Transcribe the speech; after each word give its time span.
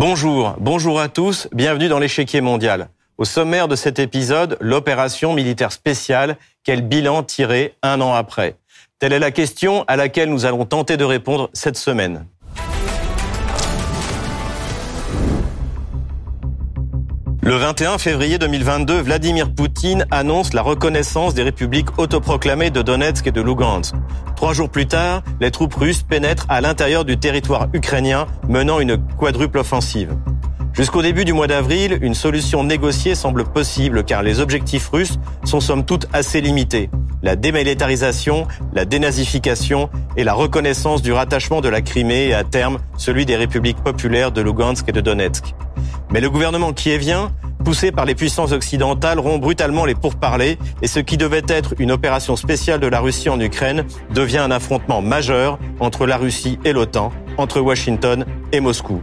Bonjour, 0.00 0.56
bonjour 0.58 0.98
à 0.98 1.10
tous, 1.10 1.46
bienvenue 1.52 1.88
dans 1.88 1.98
l'échiquier 1.98 2.40
mondial. 2.40 2.88
Au 3.18 3.26
sommaire 3.26 3.68
de 3.68 3.76
cet 3.76 3.98
épisode, 3.98 4.56
l'opération 4.58 5.34
militaire 5.34 5.72
spéciale, 5.72 6.38
quel 6.64 6.80
bilan 6.80 7.22
tiré 7.22 7.74
un 7.82 8.00
an 8.00 8.14
après 8.14 8.56
Telle 8.98 9.12
est 9.12 9.18
la 9.18 9.30
question 9.30 9.84
à 9.88 9.96
laquelle 9.96 10.30
nous 10.30 10.46
allons 10.46 10.64
tenter 10.64 10.96
de 10.96 11.04
répondre 11.04 11.50
cette 11.52 11.76
semaine. 11.76 12.24
Le 17.42 17.56
21 17.56 17.96
février 17.96 18.36
2022, 18.36 19.00
Vladimir 19.00 19.50
Poutine 19.50 20.04
annonce 20.10 20.52
la 20.52 20.60
reconnaissance 20.60 21.32
des 21.32 21.42
républiques 21.42 21.98
autoproclamées 21.98 22.68
de 22.68 22.82
Donetsk 22.82 23.26
et 23.26 23.32
de 23.32 23.40
Lugansk. 23.40 23.94
Trois 24.36 24.52
jours 24.52 24.68
plus 24.68 24.86
tard, 24.86 25.22
les 25.40 25.50
troupes 25.50 25.74
russes 25.74 26.02
pénètrent 26.02 26.44
à 26.50 26.60
l'intérieur 26.60 27.06
du 27.06 27.16
territoire 27.16 27.68
ukrainien, 27.72 28.26
menant 28.46 28.78
une 28.78 28.98
quadruple 29.16 29.56
offensive. 29.56 30.14
Jusqu'au 30.72 31.02
début 31.02 31.24
du 31.24 31.32
mois 31.32 31.48
d'avril, 31.48 31.98
une 32.00 32.14
solution 32.14 32.62
négociée 32.62 33.14
semble 33.14 33.44
possible 33.44 34.04
car 34.04 34.22
les 34.22 34.40
objectifs 34.40 34.88
russes 34.88 35.18
sont 35.44 35.60
somme 35.60 35.84
toute 35.84 36.06
assez 36.12 36.40
limités. 36.40 36.90
La 37.22 37.36
démilitarisation, 37.36 38.46
la 38.72 38.84
dénazification 38.84 39.90
et 40.16 40.24
la 40.24 40.32
reconnaissance 40.32 41.02
du 41.02 41.12
rattachement 41.12 41.60
de 41.60 41.68
la 41.68 41.82
Crimée 41.82 42.28
et 42.28 42.34
à 42.34 42.44
terme 42.44 42.78
celui 42.96 43.26
des 43.26 43.36
républiques 43.36 43.82
populaires 43.82 44.32
de 44.32 44.40
Lugansk 44.40 44.88
et 44.88 44.92
de 44.92 45.00
Donetsk. 45.00 45.54
Mais 46.12 46.20
le 46.20 46.30
gouvernement 46.30 46.72
kievien, 46.72 47.32
poussé 47.64 47.92
par 47.92 48.04
les 48.04 48.14
puissances 48.14 48.52
occidentales, 48.52 49.18
rompt 49.18 49.40
brutalement 49.40 49.84
les 49.84 49.94
pourparlers 49.94 50.56
et 50.82 50.86
ce 50.86 51.00
qui 51.00 51.16
devait 51.16 51.42
être 51.48 51.74
une 51.78 51.92
opération 51.92 52.36
spéciale 52.36 52.80
de 52.80 52.86
la 52.86 53.00
Russie 53.00 53.28
en 53.28 53.40
Ukraine 53.40 53.84
devient 54.14 54.38
un 54.38 54.50
affrontement 54.50 55.02
majeur 55.02 55.58
entre 55.80 56.06
la 56.06 56.16
Russie 56.16 56.58
et 56.64 56.72
l'OTAN, 56.72 57.12
entre 57.36 57.60
Washington 57.60 58.24
et 58.52 58.60
Moscou. 58.60 59.02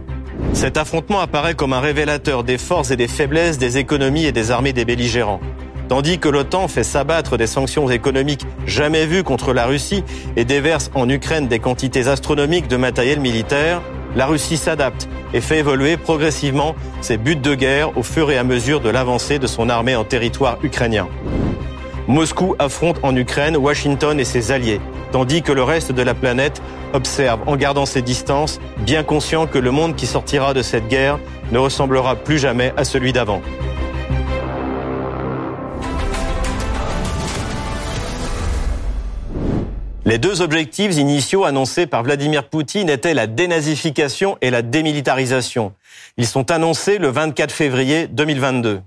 Cet 0.52 0.76
affrontement 0.76 1.20
apparaît 1.20 1.54
comme 1.54 1.72
un 1.72 1.80
révélateur 1.80 2.44
des 2.44 2.58
forces 2.58 2.90
et 2.90 2.96
des 2.96 3.08
faiblesses 3.08 3.58
des 3.58 3.78
économies 3.78 4.26
et 4.26 4.32
des 4.32 4.50
armées 4.50 4.72
des 4.72 4.84
belligérants. 4.84 5.40
Tandis 5.88 6.18
que 6.18 6.28
l'OTAN 6.28 6.68
fait 6.68 6.84
s'abattre 6.84 7.38
des 7.38 7.46
sanctions 7.46 7.88
économiques 7.88 8.44
jamais 8.66 9.06
vues 9.06 9.22
contre 9.22 9.54
la 9.54 9.66
Russie 9.66 10.04
et 10.36 10.44
déverse 10.44 10.90
en 10.94 11.08
Ukraine 11.08 11.48
des 11.48 11.60
quantités 11.60 12.08
astronomiques 12.08 12.68
de 12.68 12.76
matériel 12.76 13.20
militaire, 13.20 13.80
la 14.14 14.26
Russie 14.26 14.56
s'adapte 14.56 15.08
et 15.32 15.40
fait 15.40 15.58
évoluer 15.58 15.96
progressivement 15.96 16.74
ses 17.00 17.16
buts 17.16 17.36
de 17.36 17.54
guerre 17.54 17.96
au 17.96 18.02
fur 18.02 18.30
et 18.30 18.36
à 18.36 18.44
mesure 18.44 18.80
de 18.80 18.90
l'avancée 18.90 19.38
de 19.38 19.46
son 19.46 19.68
armée 19.68 19.96
en 19.96 20.04
territoire 20.04 20.58
ukrainien. 20.62 21.08
Moscou 22.08 22.56
affronte 22.58 22.96
en 23.02 23.14
Ukraine 23.14 23.58
Washington 23.58 24.18
et 24.18 24.24
ses 24.24 24.50
alliés, 24.50 24.80
tandis 25.12 25.42
que 25.42 25.52
le 25.52 25.62
reste 25.62 25.92
de 25.92 26.00
la 26.00 26.14
planète 26.14 26.62
observe 26.94 27.40
en 27.46 27.54
gardant 27.54 27.84
ses 27.84 28.00
distances, 28.00 28.60
bien 28.78 29.02
conscient 29.02 29.46
que 29.46 29.58
le 29.58 29.70
monde 29.70 29.94
qui 29.94 30.06
sortira 30.06 30.54
de 30.54 30.62
cette 30.62 30.88
guerre 30.88 31.18
ne 31.52 31.58
ressemblera 31.58 32.16
plus 32.16 32.38
jamais 32.38 32.72
à 32.78 32.84
celui 32.84 33.12
d'avant. 33.12 33.42
Les 40.06 40.16
deux 40.16 40.40
objectifs 40.40 40.96
initiaux 40.96 41.44
annoncés 41.44 41.86
par 41.86 42.02
Vladimir 42.02 42.48
Poutine 42.48 42.88
étaient 42.88 43.12
la 43.12 43.26
dénazification 43.26 44.38
et 44.40 44.48
la 44.48 44.62
démilitarisation. 44.62 45.74
Ils 46.16 46.26
sont 46.26 46.50
annoncés 46.50 46.96
le 46.96 47.08
24 47.08 47.52
février 47.52 48.06
2022. 48.06 48.80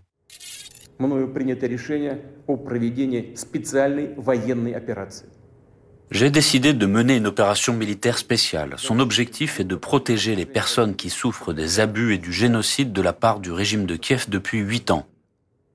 J'ai 6.11 6.30
décidé 6.30 6.73
de 6.73 6.85
mener 6.85 7.16
une 7.16 7.27
opération 7.27 7.73
militaire 7.73 8.17
spéciale. 8.17 8.73
Son 8.77 8.99
objectif 8.99 9.61
est 9.61 9.63
de 9.63 9.75
protéger 9.75 10.35
les 10.35 10.45
personnes 10.45 10.95
qui 10.95 11.09
souffrent 11.09 11.53
des 11.53 11.79
abus 11.79 12.13
et 12.13 12.17
du 12.17 12.34
génocide 12.34 12.91
de 12.91 13.01
la 13.01 13.13
part 13.13 13.39
du 13.39 13.51
régime 13.51 13.85
de 13.85 13.95
Kiev 13.95 14.25
depuis 14.29 14.59
huit 14.59 14.91
ans. 14.91 15.07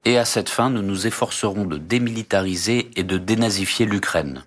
Et 0.04 0.18
à 0.18 0.24
cette 0.24 0.50
fin, 0.50 0.68
nous 0.70 0.82
nous 0.82 1.06
efforcerons 1.06 1.64
de 1.64 1.78
démilitariser 1.78 2.90
et 2.96 3.02
de 3.02 3.16
dénazifier 3.16 3.86
l'Ukraine. 3.86 4.44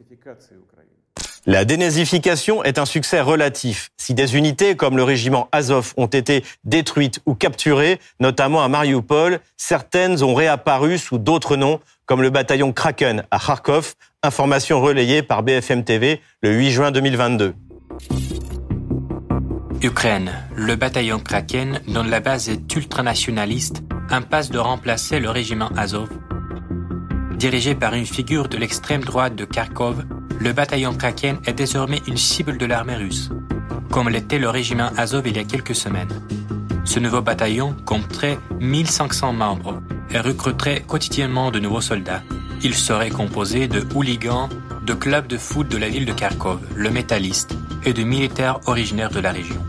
La 1.49 1.65
dénazification 1.65 2.63
est 2.63 2.77
un 2.77 2.85
succès 2.85 3.21
relatif. 3.21 3.89
Si 3.97 4.13
des 4.13 4.37
unités 4.37 4.75
comme 4.75 4.97
le 4.97 5.03
régiment 5.03 5.49
Azov 5.51 5.95
ont 5.97 6.05
été 6.05 6.45
détruites 6.63 7.21
ou 7.25 7.33
capturées, 7.33 7.99
notamment 8.19 8.63
à 8.63 8.67
Mariupol, 8.67 9.39
certaines 9.57 10.21
ont 10.21 10.35
réapparu 10.35 10.99
sous 10.99 11.17
d'autres 11.17 11.55
noms, 11.55 11.79
comme 12.05 12.21
le 12.21 12.29
bataillon 12.29 12.71
Kraken 12.71 13.23
à 13.31 13.39
Kharkov, 13.39 13.95
information 14.21 14.79
relayée 14.79 15.23
par 15.23 15.41
BFM 15.41 15.83
TV 15.83 16.21
le 16.43 16.51
8 16.51 16.69
juin 16.69 16.91
2022. 16.91 17.55
Ukraine. 19.81 20.31
Le 20.55 20.75
bataillon 20.75 21.17
Kraken, 21.17 21.81
dont 21.87 22.03
la 22.03 22.19
base 22.19 22.47
est 22.49 22.75
ultranationaliste, 22.75 23.81
impasse 24.11 24.51
de 24.51 24.59
remplacer 24.59 25.19
le 25.19 25.31
régiment 25.31 25.69
Azov. 25.75 26.09
Dirigé 27.39 27.73
par 27.73 27.93
une 27.93 28.05
figure 28.05 28.49
de 28.49 28.57
l'extrême 28.57 29.01
droite 29.01 29.33
de 29.33 29.45
Kharkov, 29.45 30.03
le 30.41 30.51
bataillon 30.51 30.93
Kraken 30.93 31.39
est 31.45 31.53
désormais 31.53 32.01
une 32.05 32.17
cible 32.17 32.57
de 32.57 32.65
l'armée 32.65 32.97
russe, 32.97 33.29
comme 33.89 34.09
l'était 34.09 34.39
le 34.39 34.49
régiment 34.49 34.89
Azov 34.97 35.25
il 35.25 35.37
y 35.37 35.39
a 35.39 35.45
quelques 35.45 35.73
semaines. 35.73 36.11
Ce 36.83 36.99
nouveau 36.99 37.21
bataillon 37.21 37.77
compterait 37.85 38.37
1500 38.59 39.31
membres 39.31 39.81
et 40.11 40.19
recruterait 40.19 40.81
quotidiennement 40.85 41.49
de 41.49 41.59
nouveaux 41.59 41.79
soldats. 41.79 42.23
Il 42.61 42.73
serait 42.73 43.09
composé 43.09 43.69
de 43.69 43.87
hooligans, 43.95 44.49
de 44.85 44.93
clubs 44.93 45.27
de 45.27 45.37
foot 45.37 45.69
de 45.69 45.77
la 45.77 45.87
ville 45.87 46.05
de 46.05 46.11
Kharkov, 46.11 46.59
le 46.75 46.89
métalliste, 46.89 47.55
et 47.85 47.93
de 47.93 48.03
militaires 48.03 48.59
originaires 48.65 49.11
de 49.11 49.21
la 49.21 49.31
région. 49.31 49.63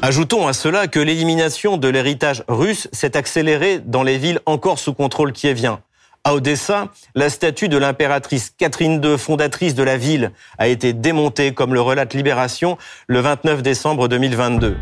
Ajoutons 0.00 0.46
à 0.46 0.52
cela 0.52 0.86
que 0.86 1.00
l'élimination 1.00 1.76
de 1.76 1.88
l'héritage 1.88 2.44
russe 2.46 2.86
s'est 2.92 3.16
accélérée 3.16 3.80
dans 3.80 4.04
les 4.04 4.18
villes 4.18 4.38
encore 4.46 4.78
sous 4.78 4.94
contrôle 4.94 5.32
kievien. 5.32 5.80
À 6.26 6.34
Odessa, 6.34 6.88
la 7.14 7.30
statue 7.30 7.68
de 7.68 7.78
l'impératrice 7.78 8.52
Catherine 8.58 9.00
II, 9.00 9.16
fondatrice 9.16 9.76
de 9.76 9.84
la 9.84 9.96
ville, 9.96 10.32
a 10.58 10.66
été 10.66 10.92
démontée, 10.92 11.54
comme 11.54 11.72
le 11.72 11.80
relate 11.80 12.14
Libération, 12.14 12.78
le 13.06 13.20
29 13.20 13.62
décembre 13.62 14.08
2022. 14.08 14.76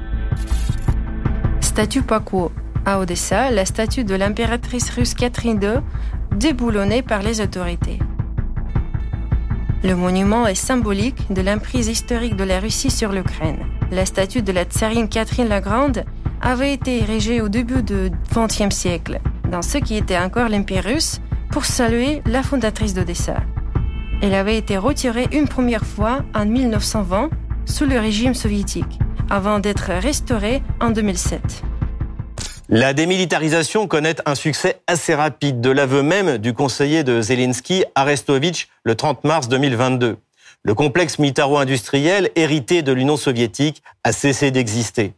Statue 1.61 2.01
Paco. 2.01 2.51
À 2.87 2.99
Odessa, 2.99 3.51
la 3.51 3.67
statue 3.67 4.05
de 4.05 4.15
l'impératrice 4.15 4.89
russe 4.89 5.13
Catherine 5.13 5.63
II, 5.63 5.83
déboulonnée 6.35 7.03
par 7.03 7.21
les 7.21 7.43
autorités. 7.43 7.99
Le 9.83 9.95
monument 9.95 10.47
est 10.47 10.55
symbolique 10.55 11.31
de 11.31 11.43
l'emprise 11.43 11.89
historique 11.89 12.37
de 12.37 12.45
la 12.45 12.59
Russie 12.59 12.91
sur 12.91 13.13
l'Ukraine. 13.13 13.67
La 13.91 14.07
statue 14.07 14.41
de 14.41 14.53
la 14.53 14.65
tsarine 14.65 15.11
Catherine 15.11 15.49
la 15.49 15.61
Grande 15.61 16.05
avait 16.41 16.73
été 16.73 17.01
érigée 17.01 17.43
au 17.43 17.51
début 17.51 17.83
du 17.83 18.11
XXe 18.35 18.75
siècle, 18.75 19.21
dans 19.51 19.61
ce 19.61 19.77
qui 19.77 19.97
était 19.97 20.19
encore 20.19 20.49
l'Empire 20.49 20.85
russe, 20.85 21.21
pour 21.55 21.67
saluer 21.67 22.21
la 22.27 22.43
fondatrice 22.43 22.95
d'Odessa. 22.95 23.37
Elle 24.21 24.35
avait 24.35 24.59
été 24.59 24.77
retirée 24.77 25.29
une 25.31 25.47
première 25.47 25.87
fois 25.87 26.25
en 26.35 26.47
1920 26.47 27.31
sous 27.65 27.85
le 27.85 27.97
régime 27.97 28.35
soviétique, 28.35 28.99
avant 29.31 29.61
d'être 29.61 29.93
restaurée 29.93 30.65
en 30.81 30.91
2007. 30.91 31.63
La 32.69 32.93
démilitarisation 32.93 33.87
connaît 33.87 34.17
un 34.27 34.35
succès 34.35 34.81
assez 34.89 35.15
rapide, 35.15 35.61
de 35.61 35.71
l'aveu 35.71 36.03
même 36.03 36.39
du 36.39 36.55
conseiller 36.55 37.05
de 37.05 37.21
Zelensky, 37.21 37.85
Arestovitch, 37.95 38.67
le 38.83 38.97
30 38.97 39.23
mars 39.23 39.49
2022. 39.49 40.17
Le 40.67 40.73
complexe 40.73 41.19
militaro-industriel 41.19 42.31
hérité 42.37 42.81
de 42.81 42.91
l'Union 42.91 43.19
soviétique 43.19 43.83
a 44.03 44.13
cessé 44.13 44.51
d'exister. 44.51 45.13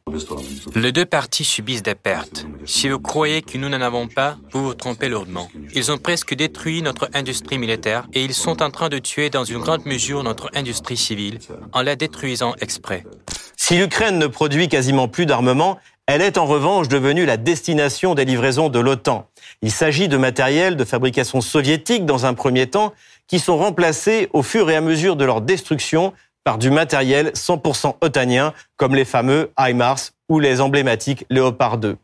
Les 0.74 0.90
deux 0.90 1.04
parties 1.04 1.44
subissent 1.44 1.84
des 1.84 1.94
pertes. 1.94 2.46
Si 2.64 2.88
vous 2.88 2.98
croyez 2.98 3.42
que 3.42 3.56
nous 3.56 3.68
n'en 3.68 3.80
avons 3.80 4.08
pas, 4.08 4.38
vous 4.50 4.64
vous 4.64 4.74
trompez 4.74 5.08
lourdement. 5.08 5.48
Ils 5.72 5.92
ont 5.92 5.98
presque 5.98 6.34
détruit 6.34 6.82
notre 6.82 7.08
industrie 7.14 7.58
militaire 7.58 8.08
et 8.12 8.24
ils 8.24 8.34
sont 8.34 8.60
en 8.60 8.70
train 8.70 8.88
de 8.88 8.98
tuer 8.98 9.30
dans 9.30 9.44
une 9.44 9.60
grande 9.60 9.86
mesure 9.86 10.24
notre 10.24 10.50
industrie 10.52 10.96
civile 10.96 11.38
en 11.72 11.82
la 11.82 11.94
détruisant 11.94 12.56
exprès. 12.60 13.04
Si 13.56 13.76
l'Ukraine 13.76 14.18
ne 14.18 14.26
produit 14.26 14.68
quasiment 14.68 15.06
plus 15.06 15.26
d'armement, 15.26 15.78
elle 16.08 16.22
est 16.22 16.38
en 16.38 16.46
revanche 16.46 16.86
devenue 16.86 17.24
la 17.24 17.36
destination 17.36 18.14
des 18.14 18.24
livraisons 18.24 18.68
de 18.68 18.78
l'OTAN. 18.78 19.28
Il 19.62 19.72
s'agit 19.72 20.06
de 20.06 20.16
matériel 20.16 20.76
de 20.76 20.84
fabrication 20.84 21.40
soviétique 21.40 22.04
dans 22.04 22.26
un 22.26 22.34
premier 22.34 22.68
temps 22.68 22.92
qui 23.26 23.38
sont 23.38 23.56
remplacés 23.56 24.28
au 24.32 24.42
fur 24.42 24.70
et 24.70 24.76
à 24.76 24.80
mesure 24.80 25.16
de 25.16 25.24
leur 25.24 25.40
destruction 25.40 26.12
par 26.44 26.58
du 26.58 26.70
matériel 26.70 27.30
100% 27.30 27.96
otanien, 28.00 28.52
comme 28.76 28.94
les 28.94 29.04
fameux 29.04 29.50
HIMARS 29.58 30.12
ou 30.28 30.38
les 30.38 30.60
emblématiques 30.60 31.26
Léopard 31.28 31.78
2. 31.78 31.96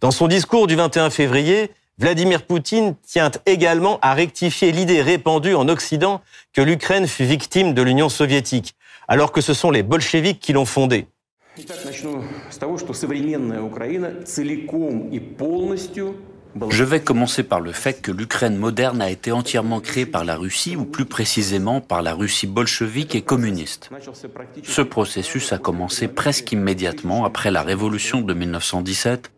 Dans 0.00 0.10
son 0.10 0.28
discours 0.28 0.66
du 0.66 0.76
21 0.76 1.10
février, 1.10 1.70
Vladimir 1.98 2.42
Poutine 2.42 2.94
tient 3.06 3.30
également 3.44 3.98
à 4.00 4.14
rectifier 4.14 4.72
l'idée 4.72 5.02
répandue 5.02 5.54
en 5.54 5.68
Occident 5.68 6.22
que 6.52 6.62
l'Ukraine 6.62 7.06
fut 7.06 7.24
victime 7.24 7.74
de 7.74 7.82
l'Union 7.82 8.08
soviétique, 8.08 8.74
alors 9.08 9.32
que 9.32 9.40
ce 9.40 9.52
sont 9.52 9.70
les 9.70 9.82
bolcheviks 9.82 10.40
qui 10.40 10.52
l'ont 10.52 10.64
fondée. 10.64 11.06
Je 16.70 16.84
vais 16.84 17.00
commencer 17.00 17.42
par 17.42 17.60
le 17.60 17.72
fait 17.72 18.02
que 18.02 18.10
l'Ukraine 18.10 18.56
moderne 18.56 19.00
a 19.00 19.10
été 19.10 19.32
entièrement 19.32 19.80
créée 19.80 20.06
par 20.06 20.24
la 20.24 20.36
Russie, 20.36 20.76
ou 20.76 20.84
plus 20.84 21.04
précisément 21.04 21.80
par 21.80 22.02
la 22.02 22.14
Russie 22.14 22.46
bolchevique 22.46 23.14
et 23.14 23.22
communiste. 23.22 23.90
Ce 24.62 24.82
processus 24.82 25.52
a 25.52 25.58
commencé 25.58 26.08
presque 26.08 26.52
immédiatement 26.52 27.24
après 27.24 27.50
la 27.50 27.62
révolution 27.62 28.20
de 28.20 28.34
1917, 28.34 29.30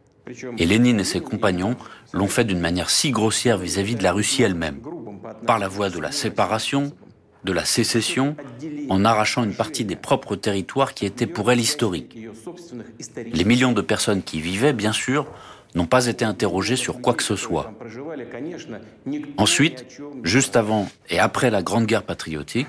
et 0.57 0.67
Lénine 0.67 1.01
et 1.01 1.05
ses 1.05 1.21
compagnons 1.21 1.77
l'ont 2.13 2.29
fait 2.29 2.45
d'une 2.45 2.61
manière 2.61 2.91
si 2.91 3.11
grossière 3.11 3.59
vis-à-vis 3.59 3.97
de 3.97 4.03
la 4.03 4.13
Russie 4.13 4.43
elle-même, 4.43 4.81
par 5.47 5.59
la 5.59 5.69
voie 5.69 5.91
de 5.91 5.99
la 5.99 6.13
séparation, 6.13 6.93
de 7.45 7.53
la 7.53 7.65
sécession, 7.65 8.37
en 8.89 9.05
arrachant 9.05 9.43
une 9.43 9.55
partie 9.55 9.85
des 9.85 9.97
propres 9.97 10.37
territoires 10.37 10.95
qui 10.95 11.07
étaient 11.07 11.27
pour 11.27 11.51
elle 11.51 11.61
historiques. 11.61 12.17
Les 13.17 13.45
millions 13.45 13.73
de 13.73 13.81
personnes 13.81 14.23
qui 14.23 14.39
y 14.39 14.41
vivaient, 14.41 14.73
bien 14.73 14.93
sûr, 14.93 15.27
n'ont 15.75 15.87
pas 15.87 16.07
été 16.07 16.25
interrogés 16.25 16.77
sur 16.77 17.01
quoi 17.01 17.15
que 17.15 17.23
ce 17.23 17.37
soit. 17.37 17.73
Ensuite, 19.37 19.87
juste 20.23 20.57
avant 20.57 20.89
et 21.09 21.19
après 21.19 21.51
la 21.51 21.63
Grande 21.63 21.87
Guerre 21.87 22.03
patriotique, 22.03 22.69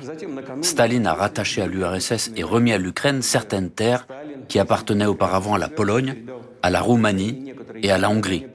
Staline 0.62 1.08
a 1.08 1.14
rattaché 1.14 1.62
à 1.62 1.68
l'URSS 1.68 2.32
et 2.36 2.44
remis 2.44 2.74
à 2.74 2.78
l'Ukraine 2.78 3.22
certaines 3.22 3.70
terres 3.70 4.08
qui 4.48 4.60
appartenaient 4.60 5.06
auparavant 5.06 5.56
à 5.56 5.58
la 5.58 5.70
Pologne, 5.70 6.16
à 6.62 6.70
la 6.70 6.82
Roumanie 6.82 7.54
et 7.82 7.92
à 7.92 7.98
la 7.98 8.10
Hongrie. 8.10 8.46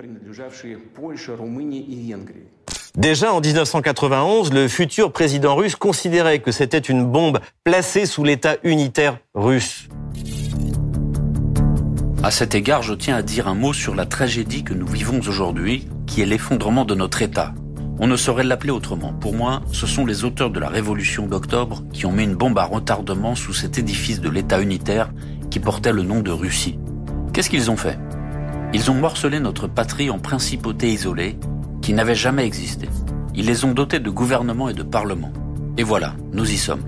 Déjà 2.97 3.33
en 3.33 3.41
1991, 3.41 4.53
le 4.53 4.69
futur 4.69 5.13
président 5.13 5.55
russe 5.55 5.77
considérait 5.77 6.41
que 6.41 6.53
c'était 6.53 6.79
une 6.79 7.05
bombe 7.05 7.39
placée 7.65 8.07
sous 8.07 8.25
l'État 8.25 8.57
unitaire 8.65 9.19
russe. 9.35 9.89
À 12.29 12.31
cet 12.31 12.55
égard, 12.55 12.83
je 12.83 12.93
tiens 12.93 13.17
à 13.17 13.23
dire 13.23 13.49
un 13.49 13.55
mot 13.55 13.73
sur 13.73 13.95
la 13.95 14.05
tragédie 14.05 14.63
que 14.63 14.75
nous 14.75 14.87
vivons 14.87 15.19
aujourd'hui, 15.21 15.89
qui 16.07 16.21
est 16.21 16.27
l'effondrement 16.27 16.85
de 16.85 16.95
notre 16.95 17.23
État. 17.23 17.55
On 18.01 18.07
ne 18.07 18.17
saurait 18.17 18.45
l'appeler 18.45 18.71
autrement. 18.71 19.15
Pour 19.15 19.33
moi, 19.33 19.63
ce 19.73 19.87
sont 19.87 20.05
les 20.05 20.25
auteurs 20.25 20.51
de 20.51 20.61
la 20.61 20.69
révolution 20.69 21.27
d'octobre 21.27 21.83
qui 21.91 22.05
ont 22.05 22.13
mis 22.13 22.25
une 22.25 22.35
bombe 22.35 22.59
à 22.59 22.65
retardement 22.65 23.35
sous 23.35 23.55
cet 23.55 23.79
édifice 23.79 24.21
de 24.21 24.29
l'État 24.29 24.61
unitaire 24.61 25.11
qui 25.51 25.59
portait 25.59 25.91
le 25.91 26.03
nom 26.03 26.21
de 26.21 26.31
Russie. 26.31 26.79
Qu'est-ce 27.33 27.49
qu'ils 27.49 27.71
ont 27.71 27.79
fait? 27.79 27.99
Ils 28.75 28.91
ont 28.91 28.97
morcelé 28.97 29.41
notre 29.41 29.67
patrie 29.67 30.11
en 30.11 30.19
principautés 30.19 30.93
isolées 30.93 31.39
qui 31.81 31.95
n'avaient 31.95 32.15
jamais 32.15 32.45
existé. 32.45 32.91
Ils 33.35 33.47
les 33.47 33.65
ont 33.65 33.73
dotés 33.73 34.01
de 34.01 34.11
gouvernements 34.11 34.69
et 34.69 34.75
de 34.75 34.83
parlements. 34.83 35.33
Et 35.79 35.83
voilà, 35.83 36.15
nous 36.35 36.53
y 36.53 36.59
sommes. 36.59 36.83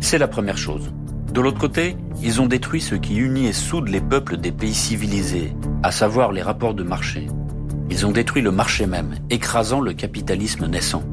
C'est 0.00 0.18
la 0.18 0.26
première 0.26 0.58
chose. 0.58 0.90
De 1.32 1.40
l'autre 1.40 1.58
côté, 1.60 1.96
ils 2.20 2.40
ont 2.40 2.46
détruit 2.46 2.80
ce 2.80 2.96
qui 2.96 3.14
unit 3.14 3.46
et 3.46 3.52
soude 3.52 3.88
les 3.88 4.00
peuples 4.00 4.36
des 4.36 4.50
pays 4.50 4.74
civilisés, 4.74 5.54
à 5.84 5.92
savoir 5.92 6.32
les 6.32 6.42
rapports 6.42 6.74
de 6.74 6.82
marché. 6.82 7.28
Ils 7.88 8.04
ont 8.04 8.10
détruit 8.10 8.42
le 8.42 8.50
marché 8.50 8.86
même, 8.86 9.14
écrasant 9.30 9.80
le 9.80 9.92
capitalisme 9.92 10.66
naissant. 10.66 11.04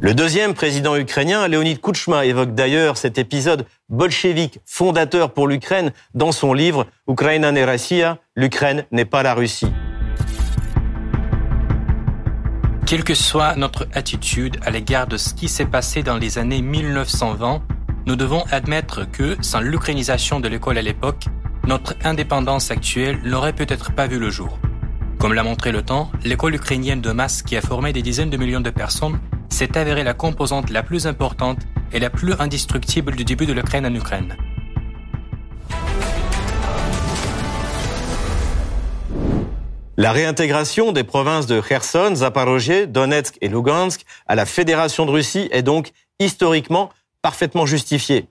Le 0.00 0.14
deuxième 0.14 0.52
président 0.52 0.96
ukrainien, 0.96 1.46
Leonid 1.46 1.80
Kouchma, 1.80 2.26
évoque 2.26 2.54
d'ailleurs 2.54 2.96
cet 2.96 3.18
épisode 3.18 3.66
bolchevique 3.88 4.58
fondateur 4.64 5.32
pour 5.32 5.46
l'Ukraine 5.46 5.92
dans 6.14 6.32
son 6.32 6.52
livre 6.52 6.86
Ukraina 7.08 7.52
ne 7.52 7.64
Russia, 7.64 8.18
l'Ukraine 8.34 8.84
n'est 8.90 9.04
pas 9.04 9.22
la 9.22 9.34
Russie. 9.34 9.72
Quelle 12.84 13.04
que 13.04 13.14
soit 13.14 13.54
notre 13.54 13.86
attitude 13.94 14.58
à 14.62 14.70
l'égard 14.70 15.06
de 15.06 15.16
ce 15.16 15.34
qui 15.34 15.48
s'est 15.48 15.66
passé 15.66 16.02
dans 16.02 16.18
les 16.18 16.38
années 16.38 16.62
1920, 16.62 17.62
nous 18.06 18.14
devons 18.14 18.44
admettre 18.52 19.10
que, 19.10 19.36
sans 19.40 19.60
l'ukrainisation 19.60 20.38
de 20.38 20.48
l'école 20.48 20.78
à 20.78 20.82
l'époque, 20.82 21.24
notre 21.66 21.94
indépendance 22.04 22.70
actuelle 22.70 23.20
n'aurait 23.24 23.52
peut-être 23.52 23.92
pas 23.92 24.06
vu 24.06 24.20
le 24.20 24.30
jour. 24.30 24.58
Comme 25.18 25.34
l'a 25.34 25.42
montré 25.42 25.72
le 25.72 25.82
temps, 25.82 26.12
l'école 26.24 26.54
ukrainienne 26.54 27.00
de 27.00 27.10
masse 27.10 27.42
qui 27.42 27.56
a 27.56 27.60
formé 27.60 27.92
des 27.92 28.02
dizaines 28.02 28.30
de 28.30 28.36
millions 28.36 28.60
de 28.60 28.70
personnes 28.70 29.18
s'est 29.48 29.76
avérée 29.76 30.04
la 30.04 30.14
composante 30.14 30.70
la 30.70 30.84
plus 30.84 31.08
importante 31.08 31.58
et 31.92 31.98
la 31.98 32.10
plus 32.10 32.34
indestructible 32.38 33.16
du 33.16 33.24
début 33.24 33.46
de 33.46 33.52
l'Ukraine 33.52 33.86
en 33.86 33.94
Ukraine. 33.94 34.36
La 39.96 40.12
réintégration 40.12 40.92
des 40.92 41.04
provinces 41.04 41.46
de 41.46 41.60
Kherson, 41.60 42.14
Zaporozhye, 42.14 42.86
Donetsk 42.86 43.38
et 43.40 43.48
Lugansk 43.48 44.04
à 44.26 44.34
la 44.34 44.46
Fédération 44.46 45.06
de 45.06 45.10
Russie 45.10 45.48
est 45.50 45.62
donc 45.62 45.90
historiquement 46.20 46.90
parfaitement 47.22 47.66
justifié. 47.66 48.26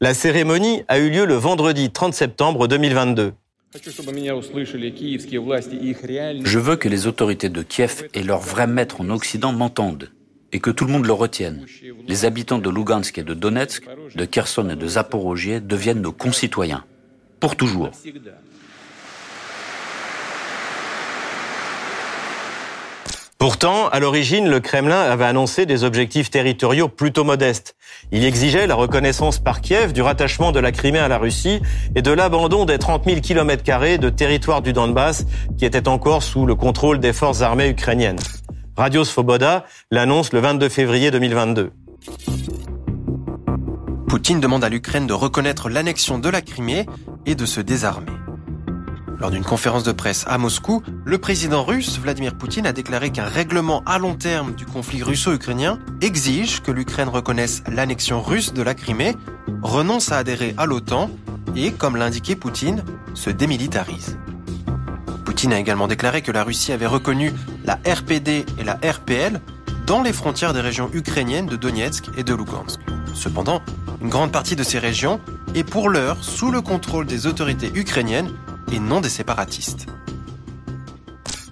La 0.00 0.14
cérémonie 0.14 0.82
a 0.88 0.98
eu 0.98 1.10
lieu 1.10 1.26
le 1.26 1.34
vendredi 1.34 1.90
30 1.90 2.14
septembre 2.14 2.66
2022. 2.68 3.32
Je 6.44 6.58
veux 6.58 6.76
que 6.76 6.88
les 6.88 7.06
autorités 7.06 7.48
de 7.48 7.62
Kiev 7.62 8.08
et 8.14 8.22
leurs 8.22 8.40
vrais 8.40 8.66
maîtres 8.66 9.00
en 9.00 9.10
Occident 9.10 9.52
m'entendent 9.52 10.10
et 10.52 10.60
que 10.60 10.70
tout 10.70 10.84
le 10.84 10.92
monde 10.92 11.06
le 11.06 11.12
retienne. 11.12 11.64
Les 12.08 12.24
habitants 12.24 12.58
de 12.58 12.70
Lugansk 12.70 13.18
et 13.18 13.22
de 13.22 13.34
Donetsk, 13.34 13.84
de 14.14 14.24
Kherson 14.24 14.68
et 14.70 14.76
de 14.76 14.86
Zaporozhye 14.86 15.60
deviennent 15.60 16.02
nos 16.02 16.12
concitoyens. 16.12 16.84
Pour 17.38 17.56
toujours. 17.56 17.90
Pourtant, 23.40 23.88
à 23.88 24.00
l'origine, 24.00 24.50
le 24.50 24.60
Kremlin 24.60 25.00
avait 25.00 25.24
annoncé 25.24 25.64
des 25.64 25.82
objectifs 25.82 26.28
territoriaux 26.28 26.88
plutôt 26.88 27.24
modestes. 27.24 27.74
Il 28.12 28.22
exigeait 28.22 28.66
la 28.66 28.74
reconnaissance 28.74 29.38
par 29.38 29.62
Kiev 29.62 29.94
du 29.94 30.02
rattachement 30.02 30.52
de 30.52 30.60
la 30.60 30.72
Crimée 30.72 30.98
à 30.98 31.08
la 31.08 31.16
Russie 31.16 31.62
et 31.94 32.02
de 32.02 32.10
l'abandon 32.10 32.66
des 32.66 32.76
30 32.78 33.06
000 33.06 33.20
km 33.22 33.98
de 33.98 34.10
territoire 34.10 34.60
du 34.60 34.74
Donbass 34.74 35.24
qui 35.56 35.64
était 35.64 35.88
encore 35.88 36.22
sous 36.22 36.44
le 36.44 36.54
contrôle 36.54 37.00
des 37.00 37.14
forces 37.14 37.40
armées 37.40 37.70
ukrainiennes. 37.70 38.18
Radio 38.76 39.04
Svoboda 39.04 39.64
l'annonce 39.90 40.34
le 40.34 40.40
22 40.40 40.68
février 40.68 41.10
2022. 41.10 41.72
Poutine 44.06 44.40
demande 44.40 44.64
à 44.64 44.68
l'Ukraine 44.68 45.06
de 45.06 45.14
reconnaître 45.14 45.70
l'annexion 45.70 46.18
de 46.18 46.28
la 46.28 46.42
Crimée 46.42 46.84
et 47.24 47.34
de 47.34 47.46
se 47.46 47.62
désarmer. 47.62 48.12
Lors 49.20 49.30
d'une 49.30 49.44
conférence 49.44 49.84
de 49.84 49.92
presse 49.92 50.24
à 50.26 50.38
Moscou, 50.38 50.82
le 51.04 51.18
président 51.18 51.62
russe 51.62 51.98
Vladimir 51.98 52.34
Poutine 52.34 52.66
a 52.66 52.72
déclaré 52.72 53.10
qu'un 53.10 53.26
règlement 53.26 53.82
à 53.84 53.98
long 53.98 54.14
terme 54.14 54.54
du 54.54 54.64
conflit 54.64 55.02
russo-ukrainien 55.02 55.78
exige 56.00 56.62
que 56.62 56.72
l'Ukraine 56.72 57.10
reconnaisse 57.10 57.62
l'annexion 57.70 58.22
russe 58.22 58.54
de 58.54 58.62
la 58.62 58.74
Crimée, 58.74 59.14
renonce 59.60 60.10
à 60.10 60.16
adhérer 60.16 60.54
à 60.56 60.64
l'OTAN 60.64 61.10
et, 61.54 61.70
comme 61.70 61.96
l'indiquait 61.96 62.34
Poutine, 62.34 62.82
se 63.12 63.28
démilitarise. 63.28 64.16
Poutine 65.26 65.52
a 65.52 65.60
également 65.60 65.86
déclaré 65.86 66.22
que 66.22 66.32
la 66.32 66.42
Russie 66.42 66.72
avait 66.72 66.86
reconnu 66.86 67.30
la 67.66 67.74
RPD 67.74 68.46
et 68.58 68.64
la 68.64 68.74
RPL 68.82 69.38
dans 69.86 70.02
les 70.02 70.14
frontières 70.14 70.54
des 70.54 70.62
régions 70.62 70.88
ukrainiennes 70.94 71.46
de 71.46 71.56
Donetsk 71.56 72.06
et 72.16 72.24
de 72.24 72.34
Lugansk. 72.34 72.80
Cependant, 73.12 73.60
une 74.00 74.08
grande 74.08 74.32
partie 74.32 74.56
de 74.56 74.62
ces 74.62 74.78
régions 74.78 75.20
est 75.54 75.64
pour 75.64 75.90
l'heure 75.90 76.16
sous 76.24 76.50
le 76.50 76.62
contrôle 76.62 77.04
des 77.04 77.26
autorités 77.26 77.70
ukrainiennes 77.74 78.30
et 78.72 78.78
non 78.78 79.00
des 79.00 79.08
séparatistes. 79.08 79.86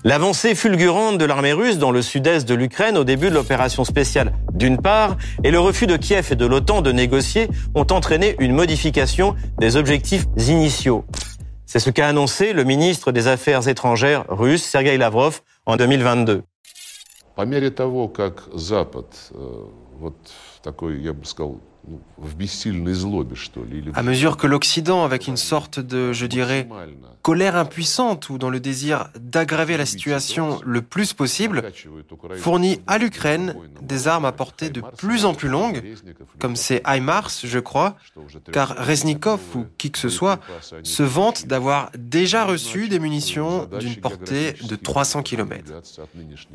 L'avancée 0.04 0.54
fulgurante 0.54 1.18
de 1.18 1.24
l'armée 1.24 1.52
russe 1.52 1.78
dans 1.78 1.90
le 1.90 2.02
sud-est 2.02 2.48
de 2.48 2.54
l'Ukraine 2.54 2.96
au 2.96 3.04
début 3.04 3.30
de 3.30 3.34
l'opération 3.34 3.84
spéciale, 3.84 4.32
d'une 4.52 4.80
part, 4.80 5.16
et 5.42 5.50
le 5.50 5.58
refus 5.58 5.86
de 5.86 5.96
Kiev 5.96 6.28
et 6.30 6.36
de 6.36 6.46
l'OTAN 6.46 6.82
de 6.82 6.92
négocier 6.92 7.48
ont 7.74 7.86
entraîné 7.90 8.36
une 8.38 8.54
modification 8.54 9.34
des 9.58 9.76
objectifs 9.76 10.26
initiaux. 10.36 11.04
C'est 11.66 11.80
ce 11.80 11.90
qu'a 11.90 12.08
annoncé 12.08 12.52
le 12.52 12.64
ministre 12.64 13.12
des 13.12 13.26
Affaires 13.26 13.68
étrangères 13.68 14.24
russe, 14.28 14.64
Sergei 14.64 14.96
Lavrov, 14.96 15.40
en 15.66 15.76
2022. 15.76 16.42
À 23.94 24.02
mesure 24.02 24.36
que 24.36 24.46
l'Occident, 24.46 25.04
avec 25.04 25.26
une 25.26 25.36
sorte 25.36 25.80
de, 25.80 26.12
je 26.12 26.26
dirais, 26.26 26.68
colère 27.22 27.56
impuissante 27.56 28.28
ou 28.30 28.38
dans 28.38 28.50
le 28.50 28.60
désir 28.60 29.08
d'aggraver 29.18 29.76
la 29.76 29.86
situation 29.86 30.60
le 30.64 30.82
plus 30.82 31.12
possible, 31.12 31.62
fournit 32.36 32.80
à 32.86 32.98
l'Ukraine 32.98 33.54
des 33.80 34.08
armes 34.08 34.24
à 34.24 34.32
portée 34.32 34.70
de 34.70 34.82
plus 34.96 35.24
en 35.24 35.34
plus 35.34 35.48
longue, 35.48 35.82
comme 36.38 36.56
ces 36.56 36.82
HIMARS, 36.86 37.30
je 37.44 37.58
crois, 37.58 37.96
car 38.52 38.74
Reznikov 38.76 39.40
ou 39.54 39.64
qui 39.78 39.90
que 39.90 39.98
ce 39.98 40.08
soit 40.08 40.40
se 40.82 41.02
vante 41.02 41.46
d'avoir 41.46 41.90
déjà 41.96 42.44
reçu 42.44 42.88
des 42.88 42.98
munitions 42.98 43.68
d'une 43.78 43.96
portée 43.96 44.54
de 44.68 44.76
300 44.76 45.22
km. 45.22 45.72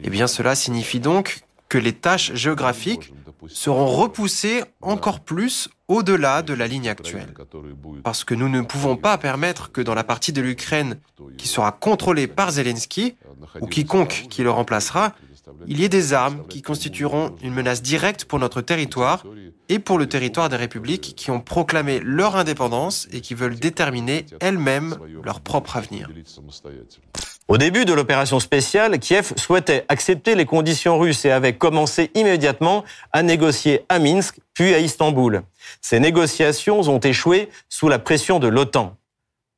Eh 0.03 0.10
bien, 0.10 0.27
cela 0.27 0.53
signifie 0.56 1.00
donc 1.00 1.44
que 1.74 1.80
les 1.80 1.94
tâches 1.94 2.36
géographiques 2.36 3.12
seront 3.48 3.88
repoussées 3.88 4.63
encore 4.82 5.22
plus 5.22 5.70
au-delà 5.88 6.44
de 6.44 6.53
la 6.53 6.68
ligne 6.68 6.88
actuelle. 6.88 7.34
Parce 8.03 8.24
que 8.24 8.36
nous 8.36 8.48
ne 8.48 8.62
pouvons 8.62 8.96
pas 8.96 9.18
permettre 9.18 9.72
que 9.72 9.82
dans 9.82 9.96
la 9.96 10.03
partie 10.03 10.32
de 10.32 10.39
l'Ukraine 10.39 11.00
qui 11.36 11.48
sera 11.48 11.72
contrôlée 11.72 12.27
par 12.27 12.51
Zelensky, 12.51 13.15
ou 13.60 13.65
quiconque 13.65 14.27
qui 14.30 14.44
le 14.44 14.51
remplacera, 14.51 15.13
il 15.65 15.80
y 15.80 15.84
ait 15.84 15.89
des 15.89 16.13
armes 16.13 16.46
qui 16.48 16.62
constitueront 16.62 17.36
une 17.42 17.56
menace 17.56 17.82
directe 17.82 18.25
pour 18.25 18.38
notre 18.38 18.62
territoire 18.62 19.24
et 19.68 19.80
pour 19.80 19.98
le 19.98 20.06
territoire 20.06 20.50
des 20.50 20.58
républiques 20.58 21.15
qui 21.15 21.32
ont 21.32 21.42
proclamé 21.42 22.00
leur 22.01 22.36
indépendance 22.36 23.08
et 23.12 23.20
qui 23.20 23.34
veulent 23.34 23.58
déterminer 23.58 24.27
elles-mêmes 24.42 24.96
leur 25.24 25.42
propre 25.42 25.75
avenir. 25.75 26.08
Au 27.50 27.58
début 27.58 27.84
de 27.84 27.94
l'opération 27.94 28.40
spéciale, 28.40 29.00
Kiev 29.00 29.34
souhaitait 29.36 29.86
accepter 29.90 30.36
les 30.36 30.46
conditions 30.46 30.98
russes 30.98 31.26
et 31.26 31.32
avait 31.32 31.54
commencé 31.54 32.10
immédiatement 32.16 32.86
à 33.12 33.22
négocier 33.22 33.86
à 33.90 34.00
Minsk, 34.00 34.38
puis 34.54 34.74
à 34.74 34.80
Istanbul. 34.80 35.42
Ces 35.82 36.00
négociations 36.00 36.80
ont 36.80 37.00
échoué 37.00 37.50
sous 37.68 37.90
la 37.90 38.00
pression 38.00 38.40
de 38.40 38.48
l'OTAN, 38.48 38.96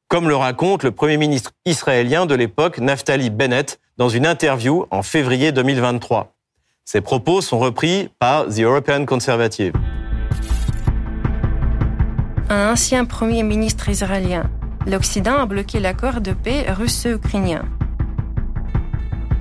comme 0.08 0.27
le 0.27 0.36
raconte 0.36 0.84
le 0.84 0.92
Premier 0.92 1.18
ministre 1.18 1.51
israélien 1.65 2.25
de 2.25 2.34
l'époque, 2.34 2.80
Naftali 2.80 3.30
Bennett, 3.30 3.80
dans 3.98 4.10
une 4.10 4.25
interview 4.25 4.88
en 4.89 5.04
février 5.04 5.51
2023. 5.51 6.34
Ces 6.86 7.01
propos 7.01 7.42
sont 7.42 7.60
repris 7.60 8.10
par 8.18 8.48
The 8.48 8.62
European 8.62 9.06
Conservative. 9.06 9.74
Un 12.50 12.72
ancien 12.72 13.06
Premier 13.06 13.44
ministre 13.44 13.89
israélien 13.89 14.50
l'Occident 14.88 15.38
a 15.38 15.46
bloqué 15.46 15.80
l'accord 15.80 16.22
de 16.22 16.32
paix 16.32 16.65
russo-ukrainien. 16.72 17.65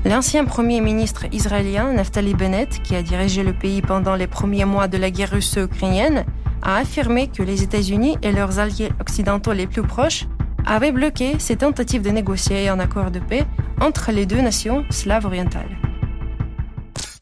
L'ancien 0.05 0.45
Premier 0.45 0.81
ministre 0.81 1.27
israélien 1.33 1.93
Naftali 1.93 2.35
Bennett, 2.35 2.83
qui 2.83 2.95
a 2.95 3.03
dirigé 3.03 3.43
le 3.43 3.53
pays 3.53 3.83
pendant 3.83 4.17
les 4.17 4.27
premiers 4.27 4.65
mois 4.65 4.89
de 4.89 4.99
la 4.99 5.11
guerre 5.11 5.31
russo-ukrainienne, 5.31 6.25
a 6.63 6.77
affirmé 6.77 7.29
que 7.29 7.43
les 7.43 7.63
États-Unis 7.63 8.17
et 8.23 8.33
leurs 8.33 8.59
alliés 8.59 8.91
occidentaux 9.01 9.53
les 9.53 9.67
plus 9.67 9.83
proches 9.83 10.27
avaient 10.67 10.93
bloqué 10.93 11.39
ces 11.39 11.57
tentatives 11.57 12.03
de 12.03 12.11
négocier 12.11 12.69
un 12.69 12.81
accord 12.81 13.11
de 13.11 13.19
paix 13.19 13.45
entre 13.81 14.13
les 14.13 14.27
deux 14.27 14.41
nations 14.41 14.85
slaves 14.91 15.27
orientales. 15.27 15.79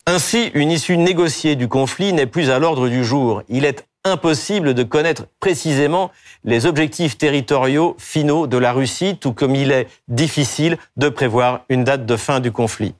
Ainsi, 0.06 0.50
une 0.54 0.70
issue 0.70 0.96
négociée 0.96 1.54
du 1.54 1.68
conflit 1.68 2.12
n'est 2.12 2.26
plus 2.26 2.50
à 2.50 2.58
l'ordre 2.58 2.88
du 2.88 3.04
jour. 3.04 3.42
Il 3.48 3.64
est 3.64 3.86
impossible 4.04 4.74
de 4.74 4.82
connaître 4.82 5.26
précisément 5.40 6.10
les 6.44 6.66
objectifs 6.66 7.18
territoriaux 7.18 7.96
finaux 7.98 8.46
de 8.46 8.56
la 8.58 8.72
Russie, 8.72 9.16
tout 9.20 9.32
comme 9.32 9.54
il 9.54 9.70
est 9.70 9.88
difficile 10.08 10.76
de 10.96 11.08
prévoir 11.08 11.60
une 11.68 11.84
date 11.84 12.06
de 12.06 12.16
fin 12.16 12.40
du 12.40 12.50
conflit. 12.52 12.94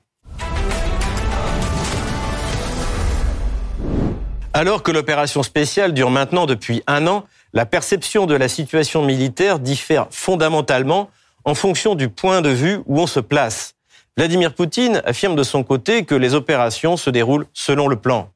Alors 4.53 4.83
que 4.83 4.91
l'opération 4.91 5.41
spéciale 5.41 5.93
dure 5.93 6.11
maintenant 6.11 6.45
depuis 6.45 6.83
un 6.85 7.07
an, 7.07 7.25
la 7.53 7.65
perception 7.65 8.27
de 8.27 8.35
la 8.35 8.47
situation 8.47 9.03
militaire 9.03 9.59
diffère 9.59 10.07
fondamentalement 10.11 11.09
en 11.43 11.55
fonction 11.55 11.95
du 11.95 12.07
point 12.07 12.41
de 12.41 12.49
vue 12.49 12.79
où 12.85 12.99
on 12.99 13.07
se 13.07 13.19
place. 13.19 13.75
Vladimir 14.15 14.53
Poutine 14.53 15.01
affirme 15.05 15.35
de 15.35 15.43
son 15.43 15.63
côté 15.63 16.05
que 16.05 16.13
les 16.13 16.35
opérations 16.35 16.97
se 16.97 17.09
déroulent 17.09 17.47
selon 17.53 17.87
le 17.87 17.95
plan. 17.95 18.32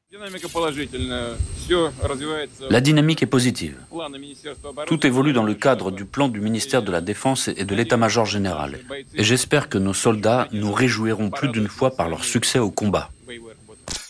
La 2.70 2.80
dynamique 2.80 3.22
est 3.22 3.26
positive. 3.26 3.76
Tout 4.86 5.06
évolue 5.06 5.32
dans 5.32 5.42
le 5.44 5.54
cadre 5.54 5.90
du 5.90 6.04
plan 6.04 6.28
du 6.28 6.40
ministère 6.40 6.82
de 6.82 6.90
la 6.90 7.00
Défense 7.00 7.48
et 7.48 7.64
de 7.64 7.74
l'état-major 7.74 8.26
général. 8.26 8.78
Et 9.14 9.22
j'espère 9.22 9.68
que 9.68 9.78
nos 9.78 9.94
soldats 9.94 10.48
nous 10.52 10.72
réjouiront 10.72 11.30
plus 11.30 11.48
d'une 11.48 11.68
fois 11.68 11.94
par 11.94 12.08
leur 12.08 12.24
succès 12.24 12.58
au 12.58 12.70
combat. 12.70 13.10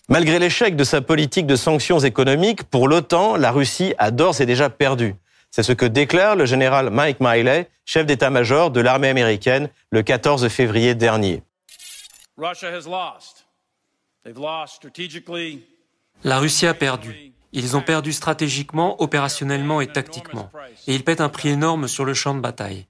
Malgré 0.09 0.39
l'échec 0.39 0.77
de 0.77 0.85
sa 0.85 1.03
politique 1.03 1.47
de 1.47 1.57
sanctions 1.57 1.99
économiques, 1.99 2.63
pour 2.63 2.89
l'OTAN, 2.89 3.37
la 3.37 3.51
Russie 3.51 3.95
a 3.99 4.11
d'ores 4.11 4.41
et 4.41 4.47
déjà 4.47 4.71
perdu. 4.71 5.15
C'est 5.51 5.63
ce 5.63 5.73
que 5.73 5.85
déclare 5.85 6.37
le 6.37 6.47
général 6.47 6.89
Mike 6.91 7.19
Miley, 7.21 7.69
chef 7.85 8.07
d'état-major 8.07 8.71
de 8.71 8.81
l'armée 8.81 9.09
américaine, 9.09 9.69
le 9.91 10.03
14 10.03 10.49
février 10.49 10.95
dernier. 10.95 11.43
La 16.25 16.39
Russie 16.39 16.67
a 16.67 16.75
perdu. 16.75 17.33
Ils 17.53 17.77
ont 17.77 17.81
perdu 17.81 18.13
stratégiquement, 18.13 19.01
opérationnellement 19.01 19.81
et 19.81 19.87
tactiquement. 19.87 20.51
Et 20.87 20.95
ils 20.95 21.05
paient 21.05 21.21
un 21.21 21.29
prix 21.29 21.51
énorme 21.51 21.89
sur 21.89 22.05
le 22.05 22.15
champ 22.15 22.35
de 22.35 22.41
bataille. 22.41 22.87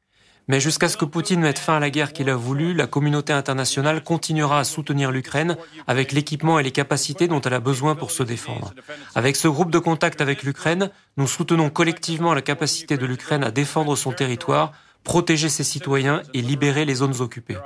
Mais 0.49 0.61
jusqu'à 0.61 0.88
ce 0.88 0.97
que 0.97 1.04
Poutine 1.04 1.40
mette 1.40 1.58
fin 1.58 1.76
à 1.76 1.80
la 1.80 1.90
guerre 1.90 2.14
qu'il 2.14 2.30
a 2.30 2.35
voulu, 2.35 2.73
la 2.73 2.87
communauté 2.87 3.35
internationale 3.35 4.02
continuera 4.02 4.61
à 4.61 4.64
soutenir 4.64 5.11
l'Ukraine 5.11 5.58
avec 5.87 6.11
l'équipement 6.12 6.58
et 6.58 6.62
les 6.62 6.70
capacités 6.70 7.28
dont 7.28 7.42
elle 7.42 7.52
a 7.52 7.61
besoin 7.61 7.94
pour 7.94 8.11
se 8.11 8.23
défendre. 8.23 8.73
Avec 9.14 9.37
ce 9.37 9.47
groupe 9.47 9.70
de 9.70 9.78
contact 9.78 10.23
avec 10.23 10.42
l'Ukraine, 10.42 10.90
nous 11.18 11.26
soutenons 11.26 11.68
collectivement 11.68 12.32
la 12.32 12.40
capacité 12.40 12.97
de 12.97 13.04
l'Ukraine 13.04 13.44
à 13.44 13.50
défendre 13.50 13.94
son 13.94 14.12
territoire, 14.12 14.73
protéger 15.04 15.50
ses 15.50 15.64
citoyens 15.64 16.23
et 16.32 16.40
libérer 16.40 16.87
les 16.87 16.94
zones 16.94 17.20
occupées. 17.20 17.58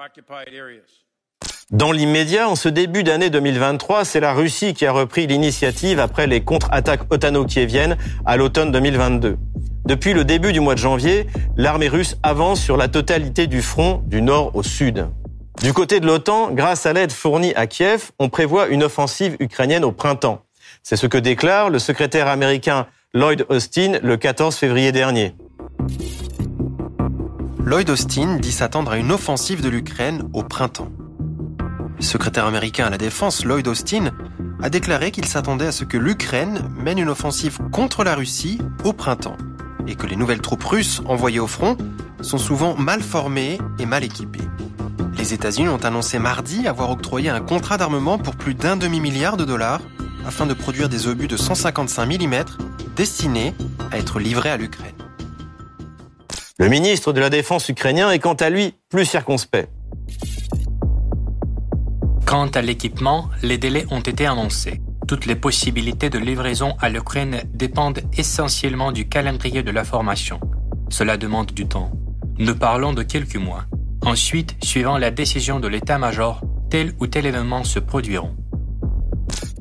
Dans 1.73 1.91
l'immédiat, 1.91 2.51
en 2.51 2.55
ce 2.55 2.69
début 2.69 3.03
d'année 3.03 3.31
2023, 3.31 4.05
c'est 4.05 4.21
la 4.21 4.35
Russie 4.35 4.75
qui 4.75 4.85
a 4.85 4.93
repris 4.93 5.27
l'initiative 5.27 6.01
après 6.01 6.27
les 6.27 6.43
contre-attaques 6.43 7.11
otano-kieviennes 7.11 7.97
à 8.27 8.37
l'automne 8.37 8.71
2022. 8.71 9.39
Depuis 9.87 10.13
le 10.13 10.25
début 10.25 10.53
du 10.53 10.61
mois 10.61 10.75
de 10.75 10.81
janvier, 10.81 11.27
l'armée 11.57 11.89
russe 11.89 12.19
avance 12.23 12.61
sur 12.61 12.77
la 12.77 12.89
totalité 12.89 13.47
du 13.47 13.63
front 13.63 14.03
du 14.07 14.21
nord 14.21 14.55
au 14.55 14.63
sud. 14.63 15.07
Du 15.63 15.73
côté 15.73 15.99
de 15.99 16.07
l'OTAN, 16.07 16.51
grâce 16.53 16.87
à 16.87 16.93
l'aide 16.93 17.11
fournie 17.11 17.55
à 17.55 17.67
Kiev, 17.67 18.11
on 18.19 18.29
prévoit 18.29 18.69
une 18.69 18.83
offensive 18.85 19.37
ukrainienne 19.41 19.85
au 19.85 19.93
printemps. 19.93 20.43
C'est 20.83 20.97
ce 20.97 21.07
que 21.07 21.19
déclare 21.19 21.71
le 21.71 21.79
secrétaire 21.79 22.29
américain 22.29 22.87
Lloyd 23.15 23.47
Austin 23.49 23.99
le 24.03 24.17
14 24.17 24.55
février 24.57 24.93
dernier. 24.93 25.35
Lloyd 27.65 27.89
Austin 27.91 28.37
dit 28.37 28.53
s'attendre 28.53 28.93
à 28.93 28.99
une 28.99 29.11
offensive 29.11 29.63
de 29.63 29.69
l'Ukraine 29.69 30.29
au 30.33 30.43
printemps. 30.43 30.89
Le 32.03 32.07
secrétaire 32.09 32.47
américain 32.47 32.87
à 32.87 32.91
la 32.91 32.99
Défense, 32.99 33.45
Lloyd 33.45 33.69
Austin, 33.69 34.11
a 34.61 34.71
déclaré 34.71 35.13
qu'il 35.13 35.25
s'attendait 35.25 35.69
à 35.69 35.73
ce 35.73 35.85
que 35.85 35.97
l'Ukraine 35.97 36.69
mène 36.77 36.99
une 36.99 37.09
offensive 37.09 37.61
contre 37.71 38.03
la 38.03 38.17
Russie 38.17 38.59
au 38.83 38.93
printemps 38.93 39.37
et 39.87 39.95
que 39.95 40.09
les 40.09 40.17
nouvelles 40.17 40.41
troupes 40.41 40.65
russes 40.65 41.01
envoyées 41.07 41.39
au 41.39 41.47
front 41.47 41.77
sont 42.21 42.39
souvent 42.39 42.75
mal 42.75 43.03
formées 43.03 43.59
et 43.79 43.87
mal 43.87 44.03
équipées. 44.03 44.41
Les 45.17 45.33
États-Unis 45.33 45.69
ont 45.69 45.85
annoncé 45.85 46.19
mardi 46.19 46.67
avoir 46.67 46.91
octroyé 46.91 47.31
un 47.31 47.41
contrat 47.41 47.79
d'armement 47.79 48.19
pour 48.19 48.35
plus 48.35 48.55
d'un 48.55 48.77
demi-milliard 48.77 49.37
de 49.37 49.45
dollars 49.45 49.81
afin 50.27 50.47
de 50.47 50.55
produire 50.55 50.89
des 50.89 51.07
obus 51.07 51.29
de 51.29 51.37
155 51.37 52.05
mm 52.05 52.45
destinés 52.97 53.55
à 53.93 53.99
être 53.99 54.19
livrés 54.19 54.51
à 54.51 54.57
l'Ukraine. 54.57 54.91
Le 56.59 56.69
ministre 56.69 57.13
de 57.13 57.21
la 57.21 57.31
Défense 57.31 57.69
ukrainien 57.69 58.11
est 58.11 58.19
quant 58.19 58.35
à 58.35 58.51
lui 58.51 58.75
plus 58.89 59.07
circonspect. 59.07 59.69
Quant 62.33 62.47
à 62.47 62.63
l'équipement, 62.63 63.29
les 63.43 63.59
délais 63.59 63.85
ont 63.91 64.01
été 64.01 64.25
annoncés. 64.25 64.81
Toutes 65.07 65.27
les 65.27 65.37
possibilités 65.37 66.09
de 66.09 66.19
livraison 66.19 66.75
à 66.81 66.89
l'Ukraine 66.89 67.43
dépendent 67.53 68.01
essentiellement 68.17 68.91
du 68.91 69.07
calendrier 69.07 69.63
de 69.63 69.71
la 69.71 69.85
formation. 69.85 70.41
Cela 70.89 71.19
demande 71.19 71.53
du 71.53 71.67
temps. 71.67 71.91
Nous 72.39 72.55
parlons 72.55 72.95
de 72.95 73.03
quelques 73.03 73.37
mois. 73.37 73.67
Ensuite, 74.01 74.57
suivant 74.65 74.97
la 74.97 75.11
décision 75.11 75.61
de 75.61 75.69
l'état-major, 75.69 76.41
tel 76.71 76.95
ou 77.01 77.07
tel 77.07 77.27
événement 77.27 77.65
se 77.65 77.79
produiront. 77.79 78.35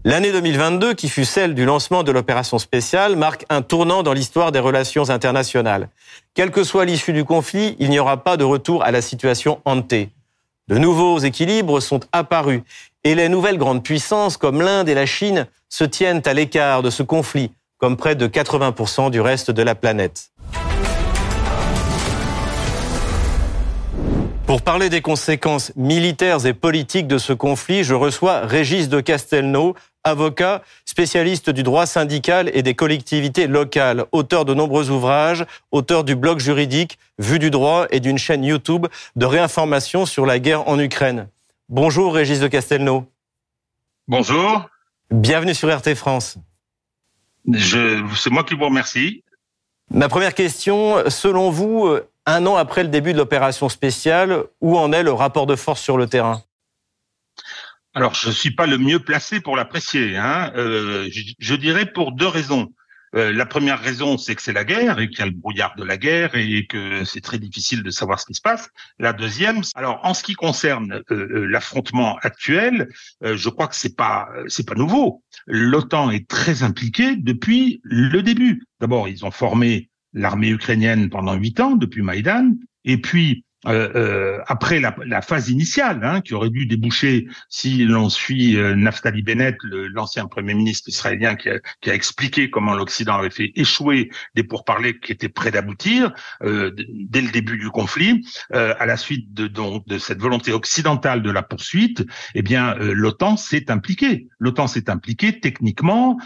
L'année 0.05 0.31
2022, 0.31 0.93
qui 0.93 1.09
fut 1.09 1.25
celle 1.25 1.53
du 1.53 1.65
lancement 1.65 2.03
de 2.03 2.13
l'opération 2.13 2.57
spéciale, 2.57 3.17
marque 3.17 3.45
un 3.49 3.63
tournant 3.63 4.01
dans 4.01 4.13
l'histoire 4.13 4.53
des 4.53 4.59
relations 4.59 5.09
internationales. 5.09 5.89
Quelle 6.35 6.51
que 6.51 6.63
soit 6.63 6.85
l'issue 6.85 7.11
du 7.11 7.25
conflit, 7.25 7.75
il 7.79 7.89
n'y 7.89 7.99
aura 7.99 8.23
pas 8.23 8.37
de 8.37 8.45
retour 8.45 8.81
à 8.81 8.91
la 8.91 9.01
situation 9.01 9.59
hantée. 9.65 10.13
De 10.71 10.77
nouveaux 10.77 11.19
équilibres 11.19 11.81
sont 11.81 11.99
apparus 12.13 12.61
et 13.03 13.13
les 13.13 13.27
nouvelles 13.27 13.57
grandes 13.57 13.83
puissances 13.83 14.37
comme 14.37 14.61
l'Inde 14.61 14.87
et 14.87 14.93
la 14.93 15.05
Chine 15.05 15.47
se 15.67 15.83
tiennent 15.83 16.21
à 16.23 16.33
l'écart 16.33 16.81
de 16.81 16.89
ce 16.89 17.03
conflit, 17.03 17.51
comme 17.77 17.97
près 17.97 18.15
de 18.15 18.25
80% 18.25 19.11
du 19.11 19.19
reste 19.19 19.51
de 19.51 19.63
la 19.63 19.75
planète. 19.75 20.31
Pour 24.45 24.61
parler 24.61 24.89
des 24.89 25.01
conséquences 25.01 25.73
militaires 25.75 26.45
et 26.45 26.53
politiques 26.53 27.07
de 27.07 27.17
ce 27.17 27.33
conflit, 27.33 27.83
je 27.83 27.93
reçois 27.93 28.39
Régis 28.45 28.87
de 28.87 29.01
Castelnau, 29.01 29.75
avocat, 30.05 30.61
spécialiste 30.91 31.49
du 31.49 31.63
droit 31.63 31.85
syndical 31.85 32.51
et 32.53 32.63
des 32.63 32.75
collectivités 32.75 33.47
locales, 33.47 34.03
auteur 34.11 34.43
de 34.43 34.53
nombreux 34.53 34.89
ouvrages, 34.89 35.45
auteur 35.71 36.03
du 36.03 36.17
blog 36.17 36.39
juridique 36.39 36.99
Vue 37.17 37.39
du 37.39 37.49
droit 37.49 37.85
et 37.91 38.01
d'une 38.01 38.17
chaîne 38.17 38.43
YouTube 38.43 38.87
de 39.15 39.25
réinformation 39.25 40.05
sur 40.05 40.25
la 40.25 40.37
guerre 40.37 40.67
en 40.67 40.77
Ukraine. 40.77 41.29
Bonjour 41.69 42.13
Régis 42.13 42.41
de 42.41 42.47
Castelnau. 42.49 43.05
Bonjour. 44.09 44.67
Bienvenue 45.09 45.53
sur 45.53 45.73
RT 45.73 45.95
France. 45.95 46.37
C'est 47.53 48.29
moi 48.29 48.43
qui 48.43 48.55
vous 48.55 48.65
remercie. 48.65 49.23
Ma 49.91 50.09
première 50.09 50.33
question, 50.33 51.09
selon 51.09 51.51
vous, 51.51 51.87
un 52.25 52.45
an 52.45 52.57
après 52.57 52.83
le 52.83 52.89
début 52.89 53.13
de 53.13 53.17
l'opération 53.17 53.69
spéciale, 53.69 54.43
où 54.59 54.77
en 54.77 54.91
est 54.91 55.03
le 55.03 55.13
rapport 55.13 55.45
de 55.45 55.55
force 55.55 55.81
sur 55.81 55.97
le 55.97 56.07
terrain? 56.07 56.43
Alors, 57.93 58.13
je 58.13 58.29
ne 58.29 58.33
suis 58.33 58.51
pas 58.51 58.67
le 58.67 58.77
mieux 58.77 58.99
placé 58.99 59.41
pour 59.41 59.57
l'apprécier. 59.57 60.15
Hein. 60.15 60.51
Euh, 60.55 61.09
je, 61.39 61.55
dirais 61.55 61.85
pour 61.85 62.13
deux 62.13 62.27
raisons. 62.27 62.73
Euh, 63.13 63.33
la 63.33 63.45
première 63.45 63.81
raison, 63.81 64.17
c'est 64.17 64.33
que 64.35 64.41
c'est 64.41 64.53
la 64.53 64.63
guerre 64.63 64.99
et 64.99 65.09
qu'il 65.09 65.19
y 65.19 65.23
a 65.23 65.25
le 65.25 65.33
brouillard 65.33 65.75
de 65.75 65.83
la 65.83 65.97
guerre 65.97 66.33
et 66.35 66.65
que 66.67 67.03
c'est 67.03 67.19
très 67.19 67.37
difficile 67.37 67.83
de 67.83 67.89
savoir 67.89 68.21
ce 68.21 68.25
qui 68.25 68.33
se 68.33 68.41
passe. 68.41 68.69
La 68.99 69.11
deuxième, 69.11 69.61
alors 69.75 69.99
en 70.03 70.13
ce 70.13 70.23
qui 70.23 70.35
concerne 70.35 71.01
euh, 71.11 71.45
l'affrontement 71.49 72.17
actuel, 72.21 72.87
je 73.21 73.49
crois 73.49 73.67
que 73.67 73.75
c'est 73.75 73.97
pas 73.97 74.29
c'est 74.47 74.65
pas 74.65 74.75
nouveau. 74.75 75.21
L'OTAN 75.45 76.11
est 76.11 76.29
très 76.29 76.63
impliquée 76.63 77.17
depuis 77.17 77.81
le 77.83 78.21
début. 78.21 78.63
D'abord, 78.79 79.09
ils 79.09 79.25
ont 79.25 79.31
formé 79.31 79.89
l'armée 80.13 80.49
ukrainienne 80.49 81.09
pendant 81.09 81.33
huit 81.33 81.59
ans 81.59 81.75
depuis 81.75 82.03
Maïdan, 82.03 82.53
et 82.85 82.97
puis 82.97 83.43
euh, 83.67 83.89
euh, 83.95 84.39
après 84.47 84.79
la, 84.79 84.95
la, 85.05 85.21
phase 85.21 85.49
initiale, 85.49 85.99
hein, 86.03 86.21
qui 86.21 86.33
aurait 86.33 86.49
dû 86.49 86.65
déboucher 86.65 87.27
si 87.47 87.85
l'on 87.85 88.09
suit 88.09 88.57
euh, 88.57 88.73
Naftali 88.75 89.21
Bennett, 89.21 89.55
l'ancien 89.63 90.25
premier 90.25 90.55
ministre 90.55 90.89
israélien, 90.89 91.35
qui 91.35 91.49
a, 91.49 91.59
qui 91.79 91.91
a 91.91 91.93
expliqué 91.93 92.49
comment 92.49 92.73
l'Occident 92.73 93.13
avait 93.13 93.29
fait 93.29 93.51
échouer 93.55 94.09
des 94.35 94.43
pourparlers 94.43 94.99
qui 94.99 95.11
étaient 95.11 95.29
prêts 95.29 95.51
d'aboutir 95.51 96.11
euh, 96.43 96.71
dès 96.75 97.21
le 97.21 97.29
début 97.29 97.59
du 97.59 97.69
conflit, 97.69 98.25
euh, 98.53 98.73
à 98.79 98.87
la 98.87 98.97
suite 98.97 99.31
de, 99.33 99.47
donc, 99.47 99.85
de 99.87 99.99
cette 99.99 100.19
volonté 100.19 100.53
occidentale 100.53 101.21
de 101.21 101.29
la 101.29 101.43
poursuite, 101.43 102.03
eh 102.33 102.41
bien 102.41 102.73
l'OTAN 102.75 103.37
s'est 103.37 103.69
impliquée. 103.69 104.27
L'OTAN 104.39 104.67
s'est 104.67 104.89
impliquée 104.89 105.39
techniquement 105.39 106.17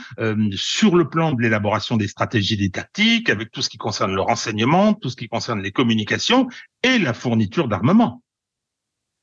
sur 0.51 0.95
le 0.95 1.09
plan 1.09 1.33
de 1.33 1.41
l'élaboration 1.41 1.97
des 1.97 2.07
stratégies, 2.07 2.57
des 2.57 2.69
tactiques, 2.69 3.29
avec 3.29 3.51
tout 3.51 3.61
ce 3.61 3.69
qui 3.69 3.77
concerne 3.77 4.13
le 4.13 4.21
renseignement, 4.21 4.93
tout 4.93 5.09
ce 5.09 5.15
qui 5.15 5.27
concerne 5.27 5.61
les 5.61 5.71
communications 5.71 6.47
et 6.85 6.99
la 6.99 7.15
fourniture 7.15 7.67
d'armement, 7.67 8.21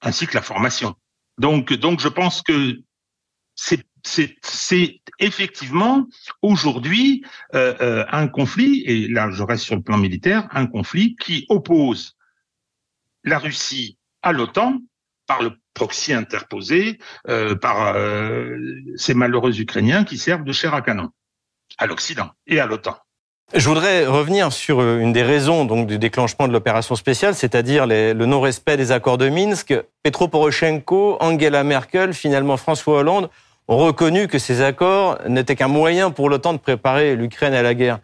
ainsi 0.00 0.26
que 0.26 0.34
la 0.34 0.42
formation. 0.42 0.96
Donc, 1.38 1.72
donc 1.72 2.00
je 2.00 2.08
pense 2.08 2.42
que 2.42 2.82
c'est 3.54 5.00
effectivement 5.20 6.06
aujourd'hui 6.42 7.24
euh, 7.54 7.74
euh, 7.80 8.04
un 8.10 8.26
conflit, 8.26 8.82
et 8.84 9.06
là 9.06 9.30
je 9.30 9.44
reste 9.44 9.64
sur 9.64 9.76
le 9.76 9.82
plan 9.82 9.96
militaire, 9.96 10.48
un 10.50 10.66
conflit 10.66 11.14
qui 11.14 11.46
oppose 11.48 12.16
la 13.22 13.38
Russie 13.38 13.96
à 14.22 14.32
l'OTAN 14.32 14.80
par 15.28 15.40
le 15.40 15.52
proxy 15.72 16.12
interposé 16.12 16.98
euh, 17.28 17.54
par 17.54 17.94
ces 18.96 19.14
malheureux 19.14 19.60
Ukrainiens 19.60 20.02
qui 20.02 20.18
servent 20.18 20.44
de 20.44 20.52
chair 20.52 20.74
à 20.74 20.82
canon 20.82 21.10
à 21.78 21.86
l'Occident 21.86 22.32
et 22.48 22.58
à 22.58 22.66
l'OTAN. 22.66 22.98
Je 23.54 23.68
voudrais 23.68 24.06
revenir 24.06 24.50
sur 24.50 24.80
euh, 24.80 24.98
une 24.98 25.12
des 25.12 25.22
raisons 25.22 25.66
donc 25.66 25.86
du 25.86 25.98
déclenchement 25.98 26.48
de 26.48 26.52
l'opération 26.54 26.96
spéciale, 26.96 27.34
c'est-à-dire 27.34 27.86
le 27.86 28.14
non-respect 28.14 28.78
des 28.78 28.92
accords 28.92 29.18
de 29.18 29.28
Minsk. 29.28 29.74
Petro 30.02 30.26
Poroshenko, 30.26 31.18
Angela 31.20 31.62
Merkel, 31.62 32.14
finalement 32.14 32.56
François 32.56 33.00
Hollande 33.00 33.28
ont 33.68 33.76
reconnu 33.76 34.26
que 34.26 34.38
ces 34.38 34.62
accords 34.62 35.18
n'étaient 35.28 35.54
qu'un 35.54 35.68
moyen 35.68 36.10
pour 36.10 36.30
l'OTAN 36.30 36.54
de 36.54 36.58
préparer 36.58 37.14
l'Ukraine 37.14 37.52
à 37.52 37.62
la 37.62 37.74
guerre. 37.74 37.98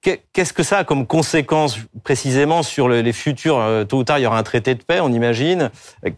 Qu'est-ce 0.00 0.52
que 0.52 0.64
ça 0.64 0.78
a 0.78 0.84
comme 0.84 1.06
conséquence 1.06 1.78
précisément 2.02 2.64
sur 2.64 2.88
les 2.88 3.12
futurs 3.12 3.58
euh, 3.58 3.84
Tôt 3.84 3.98
ou 3.98 4.04
tard, 4.04 4.18
il 4.18 4.22
y 4.22 4.26
aura 4.26 4.38
un 4.38 4.42
traité 4.42 4.74
de 4.74 4.82
paix, 4.82 5.00
on 5.00 5.12
imagine. 5.12 5.70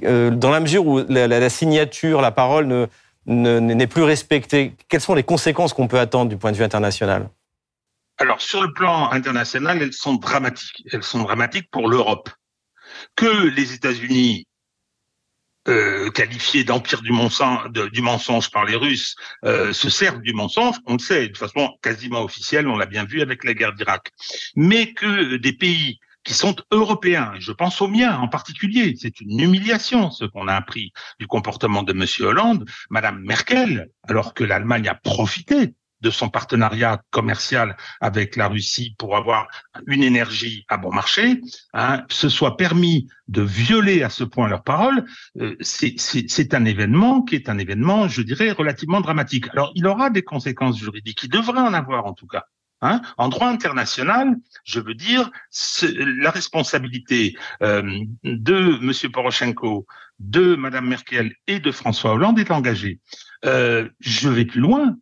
Euh, 0.04 0.30
dans 0.30 0.50
la 0.50 0.60
mesure 0.60 0.86
où 0.86 1.00
la, 1.08 1.48
signature, 1.50 2.20
la 2.20 2.30
parole 2.30 2.88
n'est 3.26 3.60
ne, 3.60 3.86
plus 3.86 4.02
respectée, 4.02 4.74
quelles 4.88 5.00
sont 5.00 5.14
les 5.14 5.22
conséquences 5.22 5.72
qu'on 5.72 5.86
peut 5.86 5.98
attendre 5.98 6.30
du 6.30 6.36
point 6.36 6.52
de 6.52 6.56
vue 6.56 6.64
international? 6.64 7.28
Alors, 8.20 8.42
sur 8.42 8.62
le 8.62 8.72
plan 8.74 9.10
international, 9.10 9.80
elles 9.80 9.94
sont 9.94 10.14
dramatiques. 10.14 10.84
Elles 10.92 11.02
sont 11.02 11.22
dramatiques 11.22 11.70
pour 11.70 11.88
l'Europe. 11.88 12.28
Que 13.16 13.48
les 13.48 13.72
États-Unis, 13.72 14.46
euh, 15.68 16.10
qualifiés 16.10 16.62
d'empire 16.62 17.00
du, 17.00 17.12
mensonge 17.12 18.50
par 18.50 18.66
les 18.66 18.76
Russes, 18.76 19.16
euh, 19.46 19.72
se 19.72 19.88
servent 19.88 20.20
du 20.20 20.34
mensonge, 20.34 20.76
on 20.86 20.94
le 20.94 20.98
sait 20.98 21.28
de 21.28 21.36
façon 21.36 21.70
quasiment 21.82 22.22
officielle, 22.22 22.68
on 22.68 22.76
l'a 22.76 22.84
bien 22.84 23.06
vu 23.06 23.22
avec 23.22 23.42
la 23.42 23.54
guerre 23.54 23.72
d'Irak. 23.72 24.10
Mais 24.54 24.92
que 24.92 25.36
des 25.36 25.54
pays 25.54 25.98
qui 26.22 26.34
sont 26.34 26.56
européens, 26.72 27.32
je 27.38 27.52
pense 27.52 27.80
aux 27.80 27.88
miens 27.88 28.18
en 28.18 28.28
particulier, 28.28 28.96
c'est 29.00 29.22
une 29.22 29.40
humiliation 29.40 30.10
ce 30.10 30.26
qu'on 30.26 30.46
a 30.46 30.54
appris 30.54 30.92
du 31.18 31.26
comportement 31.26 31.82
de 31.82 31.92
M. 31.92 32.04
Hollande, 32.26 32.68
Madame 32.90 33.22
Merkel, 33.22 33.88
alors 34.06 34.34
que 34.34 34.44
l'Allemagne 34.44 34.88
a 34.88 34.94
profité 34.94 35.72
de 36.00 36.10
son 36.10 36.28
partenariat 36.28 37.02
commercial 37.10 37.76
avec 38.00 38.36
la 38.36 38.48
Russie 38.48 38.94
pour 38.98 39.16
avoir 39.16 39.48
une 39.86 40.02
énergie 40.02 40.64
à 40.68 40.76
bon 40.76 40.92
marché, 40.92 41.40
hein, 41.74 42.04
se 42.08 42.28
soit 42.28 42.56
permis 42.56 43.08
de 43.28 43.42
violer 43.42 44.02
à 44.02 44.10
ce 44.10 44.24
point 44.24 44.48
leurs 44.48 44.64
paroles, 44.64 45.04
euh, 45.40 45.56
c'est 45.60 46.54
un 46.54 46.64
événement 46.64 47.22
qui 47.22 47.36
est 47.36 47.48
un 47.48 47.58
événement, 47.58 48.08
je 48.08 48.22
dirais, 48.22 48.50
relativement 48.50 49.00
dramatique. 49.00 49.46
Alors, 49.52 49.72
il 49.74 49.86
aura 49.86 50.10
des 50.10 50.22
conséquences 50.22 50.78
juridiques, 50.78 51.22
il 51.22 51.30
devrait 51.30 51.60
en 51.60 51.74
avoir 51.74 52.06
en 52.06 52.14
tout 52.14 52.26
cas. 52.26 52.44
Hein. 52.82 53.02
En 53.18 53.28
droit 53.28 53.48
international, 53.48 54.36
je 54.64 54.80
veux 54.80 54.94
dire, 54.94 55.30
la 55.74 56.30
responsabilité 56.30 57.36
euh, 57.62 57.82
de 58.24 58.78
M. 58.80 59.12
Poroshenko, 59.12 59.86
de 60.18 60.54
Mme 60.54 60.88
Merkel 60.88 61.34
et 61.46 61.60
de 61.60 61.72
François 61.72 62.12
Hollande 62.12 62.38
est 62.38 62.50
engagée. 62.50 63.00
Euh, 63.44 63.88
je 64.00 64.28
vais 64.28 64.44
plus 64.44 64.60
loin 64.60 64.96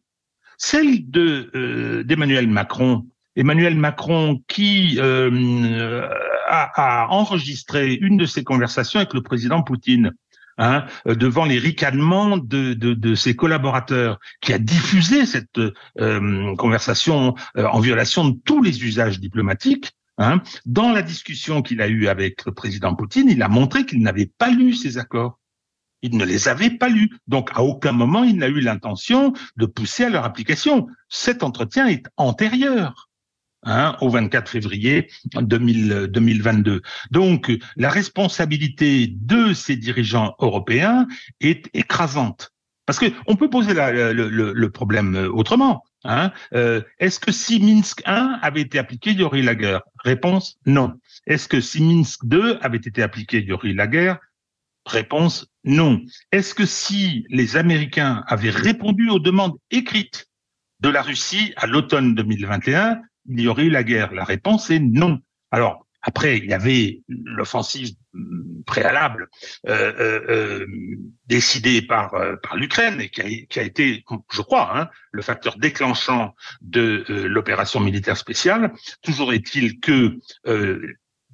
celle 0.58 1.10
de 1.10 1.50
euh, 1.54 2.04
d'Emmanuel 2.04 2.48
Macron. 2.48 3.06
Emmanuel 3.36 3.76
Macron 3.76 4.42
qui 4.48 4.98
euh, 4.98 6.08
a, 6.48 6.70
a, 6.74 7.08
enregistré 7.08 7.94
une 7.94 8.16
de 8.16 8.26
ses 8.26 8.44
conversations 8.44 8.98
avec 8.98 9.14
le 9.14 9.22
président 9.22 9.62
Poutine. 9.62 10.12
Hein, 10.60 10.86
devant 11.06 11.44
les 11.44 11.60
ricanements 11.60 12.36
de, 12.36 12.74
de, 12.74 12.92
de, 12.92 13.14
ses 13.14 13.36
collaborateurs, 13.36 14.18
qui 14.40 14.52
a 14.52 14.58
diffusé 14.58 15.24
cette 15.24 15.60
euh, 16.00 16.56
conversation 16.56 17.36
en 17.54 17.78
violation 17.78 18.28
de 18.28 18.36
tous 18.44 18.60
les 18.60 18.82
usages 18.82 19.20
diplomatiques, 19.20 19.92
Hein. 20.18 20.42
Dans 20.66 20.92
la 20.92 21.02
discussion 21.02 21.62
qu'il 21.62 21.80
a 21.80 21.88
eue 21.88 22.08
avec 22.08 22.44
le 22.44 22.52
président 22.52 22.94
Poutine, 22.94 23.28
il 23.30 23.42
a 23.42 23.48
montré 23.48 23.86
qu'il 23.86 24.02
n'avait 24.02 24.30
pas 24.38 24.50
lu 24.50 24.74
ces 24.74 24.98
accords. 24.98 25.38
Il 26.02 26.16
ne 26.16 26.24
les 26.24 26.48
avait 26.48 26.70
pas 26.70 26.88
lus. 26.88 27.10
Donc, 27.26 27.50
à 27.54 27.62
aucun 27.62 27.92
moment, 27.92 28.24
il 28.24 28.36
n'a 28.36 28.48
eu 28.48 28.60
l'intention 28.60 29.32
de 29.56 29.66
pousser 29.66 30.04
à 30.04 30.10
leur 30.10 30.24
application. 30.24 30.86
Cet 31.08 31.42
entretien 31.42 31.86
est 31.86 32.06
antérieur. 32.16 33.08
Hein, 33.64 33.96
au 34.00 34.08
24 34.08 34.48
février 34.48 35.10
2022. 35.34 36.80
Donc, 37.10 37.52
la 37.76 37.90
responsabilité 37.90 39.08
de 39.12 39.52
ces 39.52 39.74
dirigeants 39.74 40.36
européens 40.38 41.08
est 41.40 41.68
écrasante. 41.74 42.52
Parce 42.86 43.00
que 43.00 43.06
on 43.26 43.34
peut 43.34 43.50
poser 43.50 43.74
le, 43.74 44.66
problème 44.68 45.28
autrement. 45.34 45.82
Hein. 46.04 46.30
Euh, 46.54 46.80
Est-ce 47.00 47.18
que 47.18 47.32
si 47.32 47.60
Minsk 47.60 48.00
1 48.06 48.38
avait 48.40 48.62
été 48.62 48.78
appliqué, 48.78 49.10
il 49.10 49.18
y 49.18 49.24
aurait 49.24 49.42
la 49.42 49.56
guerre? 49.56 49.82
Réponse 50.04 50.56
non. 50.64 50.94
Est-ce 51.26 51.48
que 51.48 51.60
si 51.60 51.82
Minsk 51.82 52.24
2 52.26 52.58
avait 52.62 52.78
été 52.78 53.02
appliqué, 53.02 53.38
il 53.38 53.46
y 53.46 53.52
aurait 53.52 53.72
la 53.72 53.88
guerre? 53.88 54.18
Réponse 54.88 55.46
non. 55.64 56.00
Est-ce 56.32 56.54
que 56.54 56.64
si 56.64 57.26
les 57.28 57.56
Américains 57.56 58.24
avaient 58.26 58.50
répondu 58.50 59.10
aux 59.10 59.18
demandes 59.18 59.56
écrites 59.70 60.26
de 60.80 60.88
la 60.88 61.02
Russie 61.02 61.52
à 61.56 61.66
l'automne 61.66 62.14
2021, 62.14 63.00
il 63.28 63.40
y 63.40 63.48
aurait 63.48 63.64
eu 63.64 63.70
la 63.70 63.84
guerre 63.84 64.14
La 64.14 64.24
réponse 64.24 64.70
est 64.70 64.78
non. 64.78 65.18
Alors, 65.50 65.86
après, 66.00 66.38
il 66.38 66.46
y 66.46 66.54
avait 66.54 67.02
l'offensive 67.08 67.90
préalable 68.64 69.28
euh, 69.68 69.92
euh, 69.98 70.20
euh 70.28 70.66
décidée 71.26 71.82
par, 71.82 72.12
par 72.42 72.56
l'Ukraine 72.56 73.02
et 73.02 73.10
qui 73.10 73.58
a, 73.58 73.62
été, 73.62 74.04
je 74.32 74.40
crois, 74.40 74.78
hein, 74.78 74.88
le 75.12 75.20
facteur 75.20 75.58
déclenchant 75.58 76.34
de 76.62 77.04
l'opération 77.26 77.80
militaire 77.80 78.16
spéciale. 78.16 78.72
Toujours 79.02 79.34
est-il 79.34 79.80
que 79.80 80.18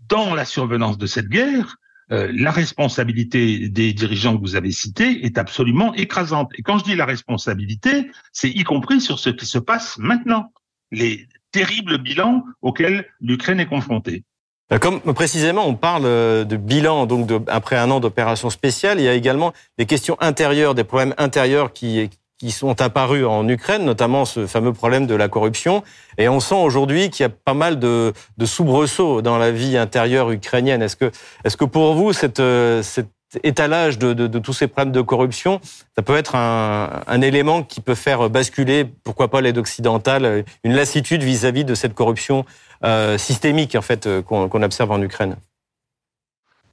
dans 0.08 0.34
la 0.34 0.44
survenance 0.44 0.98
de 0.98 1.06
cette 1.06 1.28
guerre, 1.28 1.76
euh, 2.12 2.30
la 2.34 2.50
responsabilité 2.50 3.68
des 3.68 3.92
dirigeants 3.92 4.36
que 4.36 4.42
vous 4.42 4.56
avez 4.56 4.72
cités 4.72 5.24
est 5.24 5.38
absolument 5.38 5.94
écrasante. 5.94 6.50
Et 6.56 6.62
quand 6.62 6.78
je 6.78 6.84
dis 6.84 6.96
la 6.96 7.06
responsabilité, 7.06 8.10
c'est 8.32 8.50
y 8.50 8.62
compris 8.64 9.00
sur 9.00 9.18
ce 9.18 9.30
qui 9.30 9.46
se 9.46 9.58
passe 9.58 9.96
maintenant, 9.98 10.52
les 10.90 11.26
terribles 11.50 11.98
bilans 11.98 12.44
auxquels 12.62 13.06
l'Ukraine 13.20 13.60
est 13.60 13.66
confrontée. 13.66 14.24
Euh, 14.72 14.78
comme 14.78 15.00
précisément 15.00 15.66
on 15.66 15.74
parle 15.74 16.06
euh, 16.06 16.44
de 16.44 16.56
bilan, 16.56 17.06
donc 17.06 17.30
après 17.48 17.76
un 17.76 17.90
an 17.90 18.00
d'opération 18.00 18.50
spéciale, 18.50 18.98
il 18.98 19.04
y 19.04 19.08
a 19.08 19.14
également 19.14 19.52
des 19.78 19.86
questions 19.86 20.16
intérieures, 20.20 20.74
des 20.74 20.84
problèmes 20.84 21.14
intérieurs 21.18 21.72
qui, 21.72 22.10
qui 22.38 22.50
sont 22.50 22.80
apparus 22.80 23.24
en 23.24 23.48
Ukraine, 23.48 23.84
notamment 23.84 24.24
ce 24.24 24.46
fameux 24.46 24.72
problème 24.72 25.06
de 25.06 25.14
la 25.14 25.28
corruption. 25.28 25.82
Et 26.18 26.28
on 26.28 26.40
sent 26.40 26.56
aujourd'hui 26.56 27.10
qu'il 27.10 27.24
y 27.24 27.26
a 27.26 27.30
pas 27.30 27.54
mal 27.54 27.78
de, 27.78 28.12
de 28.36 28.46
soubresauts 28.46 29.22
dans 29.22 29.38
la 29.38 29.50
vie 29.50 29.76
intérieure 29.76 30.30
ukrainienne. 30.30 30.82
Est-ce 30.82 30.96
que, 30.96 31.10
est-ce 31.44 31.56
que 31.56 31.64
pour 31.64 31.94
vous, 31.94 32.12
cette, 32.12 32.42
cet 32.82 33.08
étalage 33.42 33.98
de, 33.98 34.12
de, 34.12 34.26
de, 34.26 34.38
tous 34.38 34.52
ces 34.52 34.66
problèmes 34.66 34.92
de 34.92 35.00
corruption, 35.00 35.60
ça 35.96 36.02
peut 36.02 36.16
être 36.16 36.34
un, 36.34 37.02
un, 37.06 37.20
élément 37.20 37.62
qui 37.62 37.80
peut 37.80 37.94
faire 37.94 38.30
basculer, 38.30 38.84
pourquoi 38.84 39.28
pas 39.28 39.40
l'aide 39.40 39.58
occidentale, 39.58 40.44
une 40.62 40.74
lassitude 40.74 41.22
vis-à-vis 41.22 41.64
de 41.64 41.74
cette 41.74 41.94
corruption 41.94 42.44
euh, 42.84 43.18
systémique 43.18 43.74
en 43.74 43.82
fait 43.82 44.08
qu'on 44.22 44.62
observe 44.62 44.90
en 44.90 45.02
Ukraine? 45.02 45.36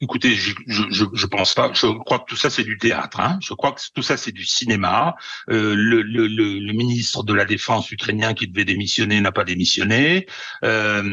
Écoutez, 0.04 0.34
je, 0.34 0.56
je, 0.66 1.06
je, 1.14 1.26
pense 1.28 1.54
pas. 1.54 1.72
Je 1.74 1.86
crois 1.86 2.18
que 2.18 2.26
tout 2.28 2.36
ça 2.36 2.50
c'est 2.50 2.64
du 2.64 2.80
théâtre. 2.80 3.20
Hein. 3.20 3.38
Je 3.40 3.54
crois 3.54 3.72
que 3.72 3.82
tout 3.94 4.02
ça 4.02 4.18
c'est 4.18 4.32
du 4.32 4.46
cinéma. 4.46 5.16
Euh, 5.52 5.76
le, 5.76 6.02
le, 6.02 6.26
le, 6.26 6.74
ministre 6.74 7.22
de 7.24 7.34
la 7.36 7.46
Défense 7.46 7.92
ukrainien 7.92 8.34
qui 8.34 8.48
devait 8.48 8.66
démissionner 8.66 9.22
n'a 9.22 9.32
pas 9.32 9.44
démissionné. 9.44 10.26
Euh, 10.66 11.04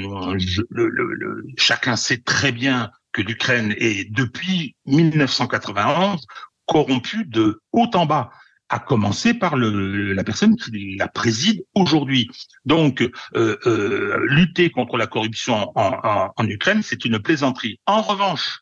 le, 0.70 1.44
chacun 1.58 1.96
sait 1.96 2.22
très 2.22 2.50
bien 2.50 2.90
que 3.12 3.20
l'Ukraine 3.20 3.74
est 3.76 4.10
depuis 4.10 4.74
1991 4.86 6.24
corrompue 6.64 7.26
de 7.26 7.60
haut 7.72 7.90
en 7.92 8.06
bas 8.06 8.30
à 8.70 8.78
commencer 8.78 9.34
par 9.34 9.56
le, 9.56 10.14
la 10.14 10.24
personne 10.24 10.56
qui 10.56 10.96
la 10.96 11.08
préside 11.08 11.62
aujourd'hui. 11.74 12.30
Donc, 12.64 13.02
euh, 13.02 13.58
euh, 13.66 14.18
lutter 14.28 14.70
contre 14.70 14.96
la 14.96 15.06
corruption 15.06 15.72
en, 15.74 15.92
en, 16.02 16.32
en 16.34 16.48
Ukraine, 16.48 16.82
c'est 16.82 17.04
une 17.04 17.18
plaisanterie. 17.18 17.80
En 17.86 18.02
revanche, 18.02 18.60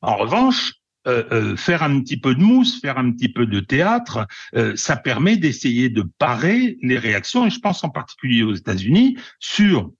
En 0.00 0.16
revanche, 0.16 0.74
euh, 1.06 1.24
euh, 1.32 1.56
faire 1.56 1.82
un 1.82 2.00
petit 2.00 2.18
peu 2.18 2.34
de 2.34 2.40
mousse, 2.40 2.80
faire 2.80 2.98
un 2.98 3.12
petit 3.12 3.30
peu 3.30 3.46
de 3.46 3.60
théâtre, 3.60 4.26
euh, 4.54 4.76
ça 4.76 4.96
permet 4.96 5.36
d'essayer 5.36 5.88
de 5.88 6.04
parer 6.18 6.76
les 6.82 6.98
réactions, 6.98 7.46
et 7.46 7.50
je 7.50 7.60
pense 7.60 7.82
en 7.82 7.88
particulier 7.88 8.42
aux 8.42 8.54
États-Unis, 8.54 9.16
sur 9.40 9.90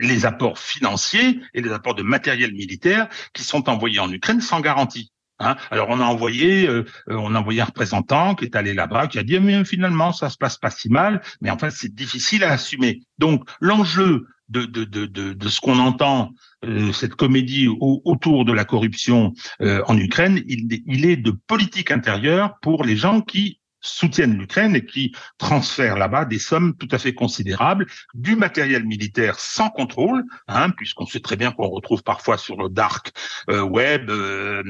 les 0.00 0.24
apports 0.24 0.60
financiers 0.60 1.40
et 1.52 1.60
les 1.60 1.72
apports 1.72 1.96
de 1.96 2.04
matériel 2.04 2.52
militaire 2.52 3.08
qui 3.32 3.42
sont 3.42 3.68
envoyés 3.68 3.98
en 3.98 4.08
Ukraine 4.12 4.40
sans 4.40 4.60
garantie. 4.60 5.10
Hein 5.40 5.56
Alors 5.72 5.88
on 5.90 5.98
a 5.98 6.04
envoyé, 6.04 6.68
on 7.08 7.34
a 7.34 7.40
envoyé 7.40 7.60
un 7.60 7.64
représentant 7.64 8.36
qui 8.36 8.44
est 8.44 8.54
allé 8.54 8.72
là-bas, 8.72 9.08
qui 9.08 9.18
a 9.18 9.24
dit 9.24 9.40
mais 9.40 9.64
finalement 9.64 10.12
ça 10.12 10.30
se 10.30 10.36
passe 10.36 10.58
pas 10.58 10.70
si 10.70 10.88
mal, 10.90 11.22
mais 11.40 11.50
en 11.50 11.58
fait 11.58 11.72
c'est 11.72 11.92
difficile 11.92 12.44
à 12.44 12.52
assumer. 12.52 13.00
Donc 13.18 13.50
l'enjeu 13.60 14.28
de, 14.48 14.64
de, 14.64 14.84
de, 14.84 15.06
de, 15.32 15.48
ce 15.48 15.60
qu'on 15.60 15.78
entend, 15.78 16.32
euh, 16.64 16.92
cette 16.92 17.14
comédie 17.14 17.68
autour 17.80 18.44
de 18.44 18.52
la 18.52 18.64
corruption 18.64 19.32
euh, 19.60 19.82
en 19.86 19.96
Ukraine, 19.96 20.42
il, 20.46 20.82
il 20.86 21.04
est 21.04 21.16
de 21.16 21.30
politique 21.30 21.90
intérieure 21.90 22.58
pour 22.62 22.84
les 22.84 22.96
gens 22.96 23.20
qui 23.20 23.57
soutiennent 23.80 24.36
l'Ukraine 24.36 24.76
et 24.76 24.84
qui 24.84 25.12
transfèrent 25.38 25.96
là-bas 25.96 26.24
des 26.24 26.38
sommes 26.38 26.76
tout 26.76 26.88
à 26.90 26.98
fait 26.98 27.14
considérables, 27.14 27.86
du 28.14 28.36
matériel 28.36 28.84
militaire 28.84 29.38
sans 29.38 29.70
contrôle, 29.70 30.24
hein, 30.48 30.70
puisqu'on 30.70 31.06
sait 31.06 31.20
très 31.20 31.36
bien 31.36 31.52
qu'on 31.52 31.68
retrouve 31.68 32.02
parfois 32.02 32.38
sur 32.38 32.56
le 32.56 32.68
dark 32.68 33.12
euh, 33.50 33.62
web 33.62 34.10
euh, 34.10 34.62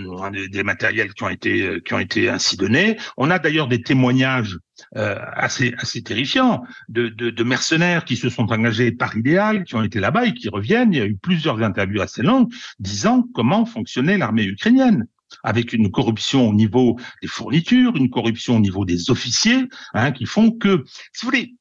des, 0.50 0.62
matériels 0.62 1.14
qui 1.14 1.22
ont 1.24 1.28
été 1.28 1.80
qui 1.84 1.94
ont 1.94 1.98
été 1.98 2.28
ainsi 2.28 2.56
donnés. 2.56 2.98
On 3.16 3.30
a 3.30 3.38
d'ailleurs 3.38 3.68
des 3.68 3.82
témoignages 3.82 4.58
euh, 4.96 5.18
assez 5.34 5.74
assez 5.78 6.02
terrifiants 6.02 6.62
de, 6.88 7.08
de, 7.08 7.30
de, 7.30 7.44
mercenaires 7.44 8.04
qui 8.04 8.16
se 8.16 8.28
sont 8.28 8.52
engagés 8.52 8.92
par 8.92 9.16
idéal, 9.16 9.64
qui 9.64 9.74
ont 9.74 9.82
été 9.82 10.00
là-bas 10.00 10.26
et 10.26 10.34
qui 10.34 10.48
reviennent. 10.48 10.92
Il 10.92 10.98
y 10.98 11.02
a 11.02 11.06
eu 11.06 11.16
plusieurs 11.16 11.62
interviews 11.62 12.00
assez 12.00 12.22
longues 12.22 12.52
disant 12.78 13.24
comment 13.34 13.66
fonctionnait 13.66 14.18
l'armée 14.18 14.44
ukrainienne 14.44 15.06
avec 15.42 15.72
une 15.72 15.90
corruption 15.90 16.48
au 16.48 16.54
niveau 16.54 16.98
des 17.22 17.28
fournitures, 17.28 17.96
une 17.96 18.10
corruption 18.10 18.56
au 18.56 18.60
niveau 18.60 18.84
des 18.84 19.10
officiers, 19.10 19.68
hein, 19.94 20.12
qui 20.12 20.26
font 20.26 20.50
que, 20.50 20.84
si 21.12 21.24
vous 21.24 21.30
voulez, 21.30 21.54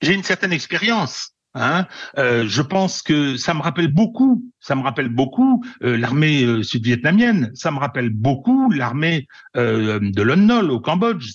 j'ai 0.00 0.14
une 0.14 0.22
certaine 0.22 0.52
expérience. 0.52 1.35
Hein, 1.58 1.86
euh, 2.18 2.44
je 2.46 2.60
pense 2.60 3.00
que 3.00 3.36
ça 3.36 3.54
me 3.54 3.62
rappelle 3.62 3.88
beaucoup, 3.88 4.44
ça 4.60 4.74
me 4.74 4.82
rappelle 4.82 5.08
beaucoup 5.08 5.64
euh, 5.82 5.96
l'armée 5.96 6.44
euh, 6.44 6.62
sud-vietnamienne, 6.62 7.50
ça 7.54 7.70
me 7.70 7.78
rappelle 7.78 8.10
beaucoup 8.10 8.70
l'armée 8.70 9.26
de 9.54 10.22
Lon 10.22 10.68
au 10.68 10.80
Cambodge, 10.80 11.32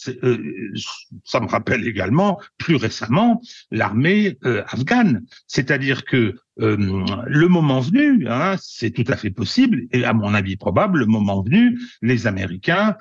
ça 1.26 1.40
me 1.40 1.48
rappelle 1.48 1.88
également 1.88 2.40
plus 2.60 2.76
récemment 2.76 3.42
l'armée 3.72 4.38
afghane. 4.68 5.26
C'est-à-dire 5.48 6.06
que 6.06 6.36
le 6.58 7.48
moment 7.48 7.80
venu, 7.80 8.28
hein, 8.30 8.56
c'est 8.62 8.92
tout 8.92 9.06
à 9.08 9.18
fait 9.18 9.32
possible, 9.32 9.88
et 9.92 10.06
à 10.06 10.14
mon 10.14 10.36
avis 10.36 10.56
probable, 10.56 11.00
le 11.00 11.08
moment 11.08 11.42
venu, 11.42 11.80
les 12.04 12.28
Américains 12.28 12.96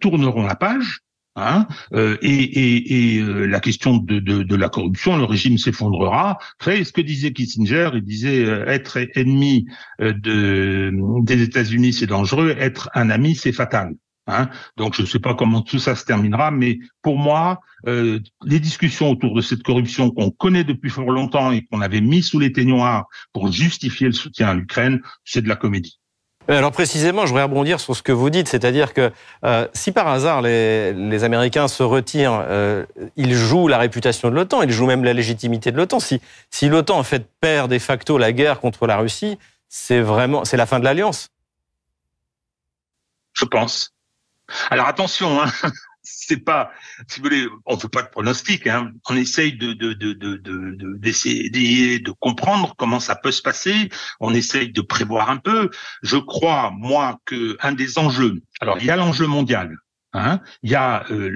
tourneront 0.00 0.46
la 0.46 0.54
page. 0.54 1.00
Hein, 1.40 1.66
euh, 1.94 2.16
et, 2.22 3.16
et, 3.16 3.22
la 3.22 3.60
question 3.60 3.96
de, 3.96 4.18
de, 4.18 4.42
de, 4.42 4.56
la 4.56 4.68
corruption, 4.68 5.16
le 5.16 5.24
régime 5.24 5.58
s'effondrera. 5.58 6.38
Vous 6.64 6.84
ce 6.84 6.92
que 6.92 7.00
disait 7.00 7.32
Kissinger 7.32 7.90
Il 7.94 8.02
disait 8.02 8.42
être 8.42 8.98
ennemi 9.14 9.66
de, 9.98 10.92
des 11.22 11.42
États-Unis, 11.42 11.94
c'est 11.94 12.06
dangereux. 12.06 12.54
Être 12.58 12.90
un 12.94 13.10
ami, 13.10 13.34
c'est 13.34 13.52
fatal. 13.52 13.94
Hein. 14.26 14.48
Donc 14.76 14.94
je 14.94 15.02
ne 15.02 15.06
sais 15.06 15.18
pas 15.18 15.34
comment 15.34 15.62
tout 15.62 15.78
ça 15.78 15.96
se 15.96 16.04
terminera, 16.04 16.50
mais 16.50 16.78
pour 17.02 17.18
moi, 17.18 17.60
euh, 17.86 18.20
les 18.44 18.60
discussions 18.60 19.10
autour 19.10 19.34
de 19.34 19.40
cette 19.40 19.62
corruption 19.62 20.10
qu'on 20.10 20.30
connaît 20.30 20.64
depuis 20.64 20.90
fort 20.90 21.10
longtemps 21.10 21.52
et 21.52 21.64
qu'on 21.66 21.80
avait 21.80 22.00
mis 22.00 22.22
sous 22.22 22.38
les 22.38 22.52
ténoirs 22.52 23.06
pour 23.32 23.50
justifier 23.50 24.06
le 24.06 24.12
soutien 24.12 24.48
à 24.48 24.54
l'Ukraine, 24.54 25.00
c'est 25.24 25.42
de 25.42 25.48
la 25.48 25.56
comédie. 25.56 25.99
Euh, 26.50 26.58
alors 26.58 26.72
précisément, 26.72 27.22
je 27.22 27.28
voudrais 27.28 27.44
rebondir 27.44 27.80
sur 27.80 27.94
ce 27.94 28.02
que 28.02 28.12
vous 28.12 28.28
dites, 28.28 28.48
c'est-à-dire 28.48 28.92
que 28.92 29.12
euh, 29.44 29.68
si 29.72 29.92
par 29.92 30.08
hasard 30.08 30.42
les, 30.42 31.24
Américains 31.24 31.68
se 31.68 31.82
retirent, 31.82 32.44
ils 33.16 33.34
jouent 33.34 33.68
la 33.68 33.78
réputation 33.78 34.30
de 34.30 34.34
l'OTAN, 34.34 34.62
ils 34.62 34.72
jouent 34.72 34.86
même 34.86 35.04
la 35.04 35.12
légitimité 35.12 35.70
de 35.70 35.76
l'OTAN. 35.76 36.00
Si, 36.00 36.20
si 36.50 36.68
l'OTAN 36.68 36.98
en 36.98 37.02
fait 37.04 37.26
perd 37.40 37.70
de 37.70 37.78
facto 37.78 38.18
la 38.18 38.32
guerre 38.32 38.60
contre 38.60 38.86
la 38.86 38.96
Russie, 38.96 39.38
c'est 39.68 40.00
vraiment 40.00 40.44
c'est 40.44 40.56
la 40.56 40.66
fin 40.66 40.80
de 40.80 40.84
l'alliance. 40.84 41.28
Je 43.32 43.44
pense. 43.44 43.94
Alors 44.70 44.86
attention, 44.86 45.40
hein, 45.40 45.46
c'est 46.02 46.38
pas, 46.38 46.70
si 47.08 47.20
vous 47.20 47.24
voulez, 47.24 47.46
on 47.66 47.78
fait 47.78 47.88
pas 47.88 48.02
de 48.02 48.08
pronostic. 48.08 48.66
Hein, 48.66 48.92
on 49.08 49.16
essaye 49.16 49.56
de 49.56 49.72
d'essayer 50.98 51.50
de, 51.50 51.98
de, 51.98 52.04
de 52.04 52.16
comprendre 52.18 52.74
comment 52.76 53.00
ça 53.00 53.16
peut 53.16 53.32
se 53.32 53.42
passer. 53.42 53.88
On 54.20 54.34
essaye 54.34 54.72
de 54.72 54.80
prévoir 54.80 55.30
un 55.30 55.36
peu. 55.36 55.70
Je 56.02 56.16
crois 56.16 56.72
moi 56.76 57.18
que 57.26 57.56
un 57.60 57.72
des 57.72 57.98
enjeux. 57.98 58.42
Alors 58.60 58.78
il 58.78 58.86
y 58.86 58.90
a 58.90 58.96
l'enjeu 58.96 59.26
mondial. 59.26 59.76
Hein, 60.12 60.40
il 60.64 60.70
y 60.70 60.74
a 60.74 61.04
euh, 61.12 61.30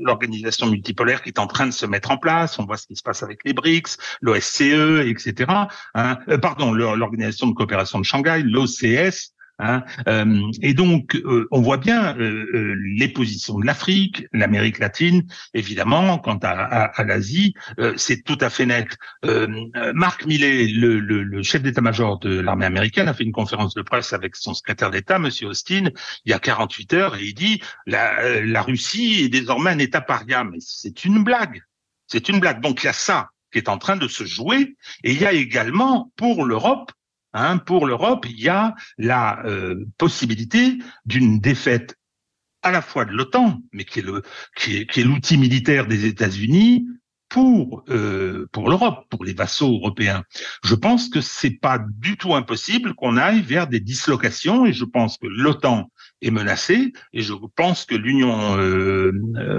l'organisation 0.00 0.66
multipolaire 0.66 1.22
qui 1.22 1.28
est 1.28 1.38
en 1.38 1.46
train 1.46 1.66
de 1.66 1.70
se 1.70 1.86
mettre 1.86 2.10
en 2.10 2.18
place. 2.18 2.58
On 2.58 2.64
voit 2.64 2.76
ce 2.76 2.88
qui 2.88 2.96
se 2.96 3.02
passe 3.02 3.22
avec 3.22 3.44
les 3.44 3.52
BRICS, 3.52 3.96
l'OSCE, 4.22 5.06
etc. 5.06 5.52
Hein, 5.94 6.18
euh, 6.28 6.38
pardon, 6.38 6.72
l'organisation 6.72 7.46
de 7.46 7.52
coopération 7.52 8.00
de 8.00 8.04
Shanghai, 8.04 8.42
l'OCS. 8.42 9.34
Hein. 9.62 9.84
Euh, 10.08 10.50
et 10.60 10.74
donc, 10.74 11.14
euh, 11.14 11.46
on 11.52 11.60
voit 11.60 11.76
bien 11.76 12.16
euh, 12.18 12.74
les 12.96 13.06
positions 13.06 13.60
de 13.60 13.64
l'Afrique, 13.64 14.26
l'Amérique 14.32 14.80
latine, 14.80 15.24
évidemment, 15.54 16.18
quant 16.18 16.38
à, 16.42 16.50
à, 16.50 17.04
l'Asie, 17.04 17.54
c'est 17.96 18.24
tout 18.24 18.38
à 18.40 18.50
fait 18.50 18.66
net. 18.66 18.96
Marc 19.94 20.26
Millet, 20.26 20.66
le, 20.66 20.98
le, 20.98 21.22
le 21.22 21.42
chef 21.42 21.62
d'état-major 21.62 22.18
de 22.18 22.40
l'armée 22.40 22.66
américaine, 22.66 23.08
a 23.08 23.14
fait 23.14 23.24
une 23.24 23.32
conférence 23.32 23.74
de 23.74 23.82
presse 23.82 24.12
avec 24.12 24.34
son 24.36 24.54
secrétaire 24.54 24.90
d'État, 24.90 25.18
Monsieur 25.18 25.48
Austin, 25.48 25.90
il 26.24 26.30
y 26.30 26.32
a 26.32 26.38
48 26.38 26.94
heures, 26.94 27.16
et 27.16 27.24
il 27.24 27.34
dit 27.34 27.62
la, 27.86 28.40
la 28.40 28.62
Russie 28.62 29.22
est 29.24 29.28
désormais 29.28 29.70
un 29.70 29.78
État 29.78 30.00
paria. 30.00 30.44
Mais 30.44 30.58
c'est 30.60 31.04
une 31.04 31.22
blague. 31.22 31.62
C'est 32.08 32.28
une 32.28 32.40
blague. 32.40 32.60
Donc 32.60 32.82
il 32.82 32.86
y 32.86 32.90
a 32.90 32.94
ça 32.94 33.30
qui 33.52 33.58
est 33.58 33.68
en 33.68 33.78
train 33.78 33.96
de 33.96 34.08
se 34.08 34.24
jouer, 34.24 34.74
et 35.04 35.12
il 35.12 35.20
y 35.20 35.26
a 35.26 35.32
également 35.32 36.10
pour 36.16 36.44
l'Europe 36.44 36.90
Hein, 37.34 37.58
pour 37.58 37.86
l'Europe, 37.86 38.26
il 38.28 38.40
y 38.40 38.48
a 38.48 38.74
la 38.98 39.44
euh, 39.46 39.86
possibilité 39.98 40.78
d'une 41.06 41.40
défaite 41.40 41.96
à 42.62 42.70
la 42.70 42.82
fois 42.82 43.04
de 43.04 43.12
l'OTAN, 43.12 43.60
mais 43.72 43.84
qui 43.84 44.00
est 44.00 45.04
l'outil 45.04 45.38
militaire 45.38 45.86
des 45.86 46.04
États-Unis 46.04 46.86
pour 47.28 47.82
euh, 47.88 48.46
pour 48.52 48.68
l'Europe, 48.68 49.06
pour 49.08 49.24
les 49.24 49.32
vassaux 49.32 49.72
européens. 49.72 50.22
Je 50.62 50.74
pense 50.74 51.08
que 51.08 51.22
c'est 51.22 51.58
pas 51.58 51.78
du 51.78 52.18
tout 52.18 52.34
impossible 52.34 52.94
qu'on 52.94 53.16
aille 53.16 53.40
vers 53.40 53.66
des 53.66 53.80
dislocations 53.80 54.66
et 54.66 54.74
je 54.74 54.84
pense 54.84 55.16
que 55.16 55.26
l'OTAN 55.26 55.90
est 56.20 56.30
menacée 56.30 56.92
et 57.14 57.22
je 57.22 57.32
pense 57.56 57.86
que 57.86 57.94
l'Union 57.94 58.58
euh, 58.58 59.12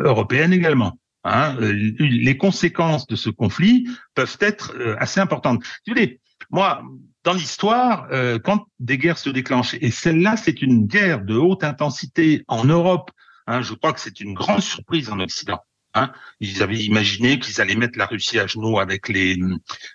européenne 0.06 0.54
également. 0.54 1.00
Hein, 1.26 1.56
les 1.60 2.38
conséquences 2.38 3.08
de 3.08 3.16
ce 3.16 3.30
conflit 3.30 3.88
peuvent 4.14 4.38
être 4.42 4.76
assez 5.00 5.22
importantes. 5.22 5.64
vous 5.64 5.94
voulez, 5.94 6.20
moi, 6.52 6.84
dans 7.24 7.34
l'histoire, 7.34 8.08
euh, 8.12 8.40
quand 8.40 8.66
des 8.80 8.98
guerres 8.98 9.18
se 9.18 9.30
déclenchent, 9.30 9.76
et 9.76 9.92
celle-là, 9.92 10.38
c'est 10.38 10.62
une 10.62 10.86
guerre 10.88 11.22
de 11.22 11.36
haute 11.36 11.64
intensité 11.64 12.44
en 12.48 12.66
Europe, 12.66 13.12
hein, 13.48 13.62
je 13.62 13.74
crois 13.74 13.94
que 13.94 14.00
c'est 14.00 14.20
une 14.20 14.34
grande 14.34 14.62
surprise 14.62 15.10
en 15.10 15.20
Occident. 15.20 15.60
Hein. 15.96 16.12
Ils 16.40 16.64
avaient 16.64 16.80
imaginé 16.80 17.40
qu'ils 17.40 17.62
allaient 17.62 17.76
mettre 17.76 18.00
la 18.00 18.08
Russie 18.08 18.40
à 18.40 18.48
genoux 18.48 18.80
avec 18.80 19.10
les, 19.10 19.38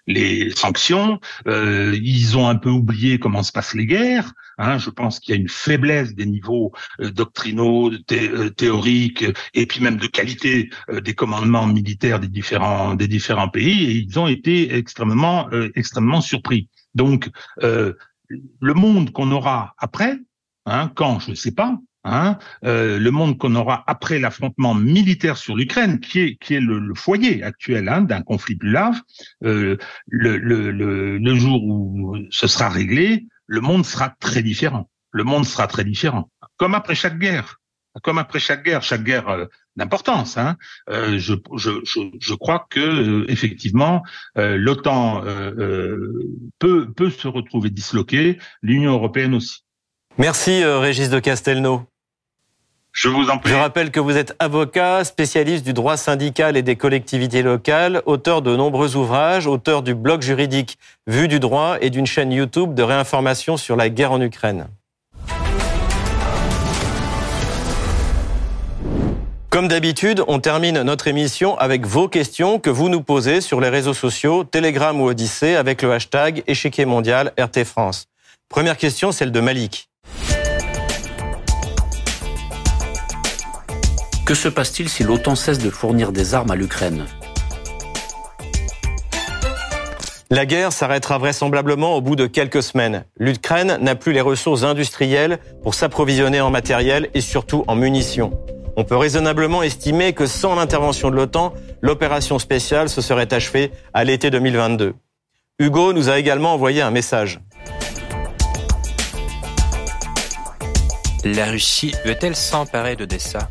les 0.07 0.51
sanctions. 0.51 1.19
Euh, 1.49 1.99
ils 2.01 2.39
ont 2.39 2.49
un 2.49 2.55
peu 2.55 2.71
oublié 2.71 3.19
comment 3.19 3.43
se 3.43 3.51
passent 3.51 3.75
les 3.75 3.87
guerres. 3.87 4.33
Hein. 4.59 4.79
Je 4.79 4.91
pense 4.91 5.19
qu'il 5.19 5.35
y 5.35 5.39
a 5.39 5.41
une 5.41 5.49
faiblesse 5.49 6.15
des 6.15 6.27
niveaux 6.27 6.73
euh, 7.01 7.11
doctrinaux, 7.11 7.91
euh, 8.13 8.51
théoriques, 8.51 9.25
et 9.55 9.67
puis 9.67 9.81
même 9.81 9.97
de 9.97 10.07
qualité 10.07 10.71
euh, 10.91 11.01
des 11.01 11.15
commandements 11.15 11.67
militaires 11.67 12.21
des 12.21 12.29
différents 12.29 12.95
des 12.95 13.09
différents 13.09 13.49
pays. 13.49 13.91
Et 13.91 13.95
ils 13.95 14.19
ont 14.19 14.29
été 14.29 14.75
extrêmement 14.75 15.49
extrêmement 15.75 16.21
surpris. 16.21 16.69
Donc, 16.95 17.31
euh, 17.63 17.95
le 18.61 18.75
monde 18.75 19.13
qu'on 19.13 19.31
aura 19.33 19.75
après, 19.79 20.19
hein, 20.67 20.91
quand, 20.95 21.21
je 21.21 21.31
ne 21.31 21.35
sais 21.35 21.53
pas, 21.53 21.79
hein, 22.05 22.39
euh, 22.65 22.99
le 22.99 23.11
monde 23.11 23.39
qu'on 23.39 23.55
aura 23.55 23.85
après 23.87 24.19
l'affrontement 24.19 24.75
militaire 24.75 25.37
sur 25.37 25.57
l'Ukraine, 25.57 26.01
qui 26.01 26.21
est, 26.21 26.37
qui 26.37 26.59
le, 26.59 26.95
foyer 26.95 27.43
actuel 27.43 27.89
hein, 27.89 28.03
d'un 28.03 28.23
conflit 28.23 28.57
plus 28.57 28.71
large, 28.71 29.01
euh, 29.45 29.77
le, 30.07 30.37
le, 30.37 30.71
le, 31.19 31.35
jour 31.35 31.63
où 31.65 32.17
ce 32.31 32.47
sera 32.47 32.69
réglé, 32.69 33.27
le 33.47 33.61
monde 33.61 33.85
sera 33.85 34.11
très 34.21 34.43
différent. 34.43 34.91
Le 35.11 35.25
monde 35.25 35.47
sera 35.47 35.67
très 35.67 35.85
différent. 35.85 36.31
Comme 36.57 36.75
après 36.75 36.95
chaque 36.95 37.19
guerre. 37.19 37.61
Comme 38.03 38.19
après 38.19 38.39
chaque 38.39 38.65
guerre, 38.65 38.83
chaque 38.83 39.05
guerre 39.05 39.49
d'importance. 39.79 40.37
Hein. 40.37 40.57
Euh, 40.91 41.19
je, 41.19 41.35
je, 41.57 41.71
je, 41.85 42.01
je, 42.21 42.35
crois 42.35 42.67
que 42.69 42.81
euh, 42.81 43.25
effectivement 43.29 44.03
euh, 44.37 44.57
l'OTAN 44.59 45.23
peut, 46.59 46.93
peut 46.93 47.11
se 47.11 47.29
retrouver 47.29 47.71
disloquée, 47.71 48.39
l'Union 48.63 48.93
européenne 48.93 49.35
aussi. 49.35 49.65
Merci 50.19 50.65
Régis 50.65 51.09
de 51.11 51.21
Castelnau. 51.21 51.83
Je 52.93 53.09
vous 53.09 53.31
en 53.31 53.39
prie. 53.39 53.53
Je 53.53 53.57
rappelle 53.57 53.93
que 53.93 54.01
vous 54.01 54.17
êtes 54.17 54.35
avocat, 54.41 55.05
spécialiste 55.05 55.65
du 55.65 55.73
droit 55.73 55.97
syndical 55.97 56.57
et 56.57 56.63
des 56.63 56.75
collectivités 56.75 57.43
locales, 57.43 58.03
auteur 58.07 58.43
de 58.43 58.57
nombreux 58.57 58.97
ouvrages, 58.97 59.47
auteur 59.47 59.83
du 59.83 59.95
blog 59.95 60.23
juridique 60.23 60.79
Vue 61.07 61.29
du 61.29 61.39
droit 61.39 61.77
et 61.81 61.91
d'une 61.91 62.07
chaîne 62.07 62.33
YouTube 62.33 62.75
de 62.75 62.83
réinformation 62.83 63.57
sur 63.57 63.77
la 63.77 63.89
guerre 63.89 64.11
en 64.11 64.21
Ukraine. 64.21 64.69
Comme 69.51 69.67
d'habitude, 69.67 70.23
on 70.29 70.41
termine 70.41 70.83
notre 70.83 71.09
émission 71.09 71.57
avec 71.57 71.87
vos 71.87 72.07
questions 72.07 72.59
que 72.59 72.69
vous 72.69 72.91
nous 72.91 73.01
posez 73.01 73.41
sur 73.41 73.63
les 73.63 73.71
réseaux 73.71 73.95
sociaux, 73.95 74.45
Telegram 74.45 75.01
ou 75.01 75.07
Odyssée 75.07 75.55
avec 75.55 75.81
le 75.81 75.91
hashtag 75.91 76.43
échiquier 76.47 76.85
mondial 76.85 77.33
RT 77.41 77.65
France. 77.65 78.09
Première 78.51 78.77
question, 78.77 79.11
celle 79.11 79.33
de 79.33 79.41
Malik. 79.41 79.89
Que 84.27 84.35
se 84.35 84.49
passe-t-il 84.49 84.91
si 84.91 85.03
l'OTAN 85.03 85.35
cesse 85.35 85.59
de 85.59 85.71
fournir 85.71 86.13
des 86.13 86.35
armes 86.35 86.51
à 86.51 86.55
l'Ukraine? 86.55 87.07
La 90.29 90.45
guerre 90.45 90.75
s'arrêtera 90.75 91.17
vraisemblablement 91.17 91.97
au 91.97 92.03
bout 92.03 92.17
de 92.17 92.27
quelques 92.27 92.63
semaines. 92.63 93.07
L'Ukraine 93.17 93.79
n'a 93.81 93.95
plus 93.95 94.13
les 94.13 94.21
ressources 94.21 94.63
industrielles 94.63 95.39
pour 95.63 95.73
s'approvisionner 95.73 96.43
en 96.43 96.51
matériel 96.51 97.09
et 97.15 97.23
surtout 97.23 97.65
en 97.67 97.77
munitions. 97.77 98.39
On 98.81 98.85
peut 98.85 98.97
raisonnablement 98.97 99.65
estimer 99.65 100.13
que 100.13 100.27
sans 100.27 100.55
l'intervention 100.55 101.11
de 101.11 101.17
l'OTAN, 101.17 101.53
l'opération 101.83 102.39
spéciale 102.39 102.89
se 102.89 103.01
serait 103.01 103.35
achevée 103.35 103.73
à 103.93 104.05
l'été 104.05 104.31
2022. 104.31 104.95
Hugo 105.59 105.93
nous 105.93 106.09
a 106.09 106.17
également 106.17 106.55
envoyé 106.55 106.81
un 106.81 106.93
message. 106.93 107.41
La 111.25 111.47
Russie 111.47 111.93
veut-elle 112.05 112.37
s'emparer 112.37 112.95
d'Odessa 112.95 113.51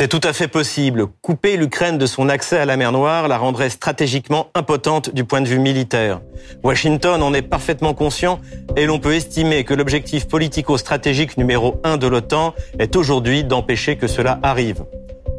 C'est 0.00 0.06
tout 0.06 0.20
à 0.22 0.32
fait 0.32 0.46
possible. 0.46 1.08
Couper 1.22 1.56
l'Ukraine 1.56 1.98
de 1.98 2.06
son 2.06 2.28
accès 2.28 2.56
à 2.56 2.64
la 2.64 2.76
mer 2.76 2.92
Noire 2.92 3.26
la 3.26 3.36
rendrait 3.36 3.68
stratégiquement 3.68 4.46
impotente 4.54 5.12
du 5.12 5.24
point 5.24 5.40
de 5.40 5.48
vue 5.48 5.58
militaire. 5.58 6.20
Washington 6.62 7.20
en 7.20 7.34
est 7.34 7.42
parfaitement 7.42 7.94
conscient 7.94 8.38
et 8.76 8.86
l'on 8.86 9.00
peut 9.00 9.16
estimer 9.16 9.64
que 9.64 9.74
l'objectif 9.74 10.28
politico-stratégique 10.28 11.36
numéro 11.36 11.80
un 11.82 11.96
de 11.96 12.06
l'OTAN 12.06 12.54
est 12.78 12.94
aujourd'hui 12.94 13.42
d'empêcher 13.42 13.96
que 13.96 14.06
cela 14.06 14.38
arrive. 14.44 14.84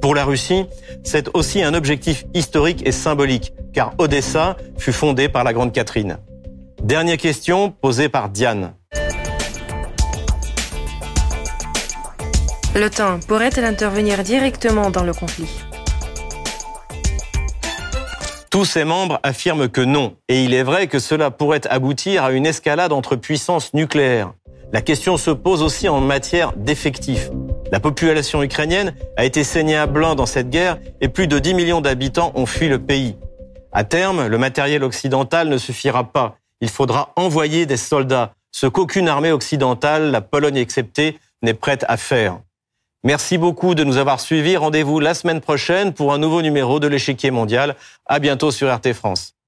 Pour 0.02 0.14
la 0.14 0.26
Russie, 0.26 0.66
c'est 1.06 1.30
aussi 1.34 1.64
un 1.64 1.74
objectif 1.74 2.26
historique 2.34 2.86
et 2.86 2.92
symbolique, 2.92 3.54
car 3.72 3.94
Odessa 3.98 4.58
fut 4.78 4.92
fondée 4.92 5.30
par 5.30 5.46
la 5.46 5.54
Grande 5.54 5.72
Catherine. 5.72 6.18
Dernière 6.84 7.16
question 7.16 7.72
posée 7.72 8.10
par 8.10 8.28
Diane. 8.28 8.74
L'OTAN 12.76 13.20
pourrait-elle 13.28 13.66
intervenir 13.66 14.24
directement 14.24 14.92
dans 14.92 15.04
le 15.04 15.12
conflit? 15.12 15.50
Tous 18.52 18.64
ses 18.64 18.84
membres 18.84 19.20
affirment 19.24 19.68
que 19.68 19.82
non, 19.82 20.16
et 20.28 20.44
il 20.44 20.54
est 20.54 20.62
vrai 20.62 20.88
que 20.88 21.00
cela 21.00 21.32
pourrait 21.32 21.66
aboutir 21.68 22.24
à 22.24 22.32
une 22.32 22.46
escalade 22.46 22.94
entre 22.94 23.16
puissances 23.16 23.74
nucléaires. 23.74 24.34
La 24.72 24.82
question 24.82 25.18
se 25.18 25.32
pose 25.32 25.64
aussi 25.64 25.90
en 25.90 26.00
matière 26.00 26.54
d'effectifs. 26.56 27.32
La 27.72 27.80
population 27.80 28.44
ukrainienne 28.44 28.94
a 29.18 29.26
été 29.26 29.44
saignée 29.44 29.78
à 29.78 29.88
blanc 29.88 30.14
dans 30.14 30.28
cette 30.28 30.52
guerre 30.52 30.78
et 31.02 31.08
plus 31.08 31.28
de 31.28 31.40
10 31.40 31.56
millions 31.56 31.82
d'habitants 31.82 32.32
ont 32.36 32.46
fui 32.46 32.70
le 32.70 32.78
pays. 32.78 33.18
À 33.72 33.84
terme, 33.84 34.28
le 34.28 34.38
matériel 34.38 34.84
occidental 34.84 35.50
ne 35.50 35.58
suffira 35.58 36.04
pas. 36.04 36.38
Il 36.62 36.70
faudra 36.70 37.14
envoyer 37.16 37.66
des 37.66 37.78
soldats, 37.78 38.34
ce 38.52 38.68
qu'aucune 38.68 39.08
armée 39.08 39.32
occidentale, 39.32 40.12
la 40.12 40.22
Pologne 40.22 40.58
exceptée, 40.58 41.18
n'est 41.42 41.54
prête 41.56 41.84
à 41.88 41.98
faire. 41.98 42.40
Merci 43.04 43.38
beaucoup 43.38 43.76
de 43.76 43.86
nous 43.86 43.98
avoir 43.98 44.20
suivis. 44.20 44.58
Rendez-vous 44.58 45.00
la 45.00 45.14
semaine 45.14 45.40
prochaine 45.40 45.94
pour 45.94 46.14
un 46.14 46.18
nouveau 46.18 46.42
numéro 46.42 46.82
de 46.82 46.88
l'échiquier 46.88 47.32
mondial. 47.32 47.76
À 48.06 48.20
bientôt 48.20 48.52
sur 48.52 48.74
RT 48.74 48.94
France. 48.94 49.39